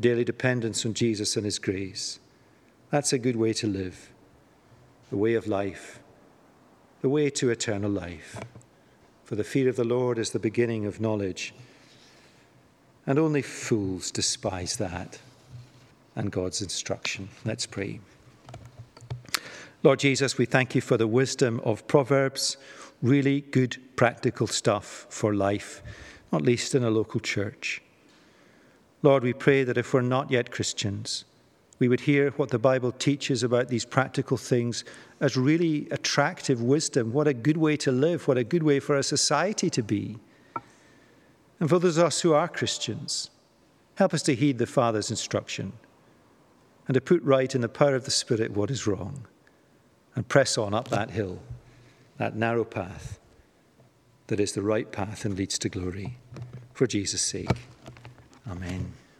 daily 0.00 0.24
dependence 0.24 0.86
on 0.86 0.94
Jesus 0.94 1.36
and 1.36 1.44
His 1.44 1.58
grace. 1.58 2.18
That's 2.90 3.12
a 3.12 3.18
good 3.18 3.36
way 3.36 3.52
to 3.52 3.66
live, 3.66 4.10
the 5.10 5.16
way 5.16 5.34
of 5.34 5.46
life, 5.46 6.00
the 7.02 7.08
way 7.10 7.28
to 7.30 7.50
eternal 7.50 7.90
life. 7.90 8.40
For 9.24 9.36
the 9.36 9.44
fear 9.44 9.68
of 9.68 9.76
the 9.76 9.84
Lord 9.84 10.18
is 10.18 10.30
the 10.30 10.38
beginning 10.38 10.86
of 10.86 11.00
knowledge 11.00 11.52
and 13.06 13.18
only 13.18 13.42
fools 13.42 14.10
despise 14.10 14.76
that 14.76 15.18
and 16.18 16.32
God's 16.32 16.60
instruction. 16.60 17.28
Let's 17.44 17.64
pray. 17.64 18.00
Lord 19.84 20.00
Jesus, 20.00 20.36
we 20.36 20.44
thank 20.44 20.74
you 20.74 20.80
for 20.80 20.96
the 20.96 21.06
wisdom 21.06 21.60
of 21.64 21.86
Proverbs, 21.86 22.56
really 23.00 23.42
good 23.42 23.78
practical 23.94 24.48
stuff 24.48 25.06
for 25.08 25.32
life, 25.32 25.80
not 26.32 26.42
least 26.42 26.74
in 26.74 26.82
a 26.82 26.90
local 26.90 27.20
church. 27.20 27.80
Lord, 29.02 29.22
we 29.22 29.32
pray 29.32 29.62
that 29.62 29.78
if 29.78 29.94
we're 29.94 30.00
not 30.00 30.32
yet 30.32 30.50
Christians, 30.50 31.24
we 31.78 31.86
would 31.86 32.00
hear 32.00 32.30
what 32.30 32.48
the 32.48 32.58
Bible 32.58 32.90
teaches 32.90 33.44
about 33.44 33.68
these 33.68 33.84
practical 33.84 34.36
things 34.36 34.84
as 35.20 35.36
really 35.36 35.86
attractive 35.92 36.60
wisdom. 36.60 37.12
What 37.12 37.28
a 37.28 37.34
good 37.34 37.56
way 37.56 37.76
to 37.76 37.92
live, 37.92 38.26
what 38.26 38.36
a 38.36 38.42
good 38.42 38.64
way 38.64 38.80
for 38.80 38.96
a 38.96 39.04
society 39.04 39.70
to 39.70 39.82
be. 39.84 40.18
And 41.60 41.68
for 41.68 41.78
those 41.78 41.98
of 41.98 42.06
us 42.06 42.20
who 42.22 42.34
are 42.34 42.48
Christians, 42.48 43.30
help 43.94 44.12
us 44.12 44.22
to 44.22 44.34
heed 44.34 44.58
the 44.58 44.66
Father's 44.66 45.10
instruction 45.10 45.72
and 46.88 46.94
to 46.94 47.00
put 47.00 47.22
right 47.22 47.54
in 47.54 47.60
the 47.60 47.68
power 47.68 47.94
of 47.94 48.06
the 48.06 48.10
Spirit 48.10 48.52
what 48.52 48.70
is 48.70 48.86
wrong 48.86 49.26
and 50.16 50.26
press 50.26 50.58
on 50.58 50.74
up 50.74 50.88
that 50.88 51.10
hill, 51.10 51.38
that 52.16 52.34
narrow 52.34 52.64
path 52.64 53.20
that 54.28 54.40
is 54.40 54.52
the 54.52 54.62
right 54.62 54.90
path 54.90 55.24
and 55.24 55.36
leads 55.36 55.58
to 55.58 55.68
glory. 55.68 56.16
For 56.72 56.86
Jesus' 56.86 57.22
sake. 57.22 57.50
Amen. 58.48 58.92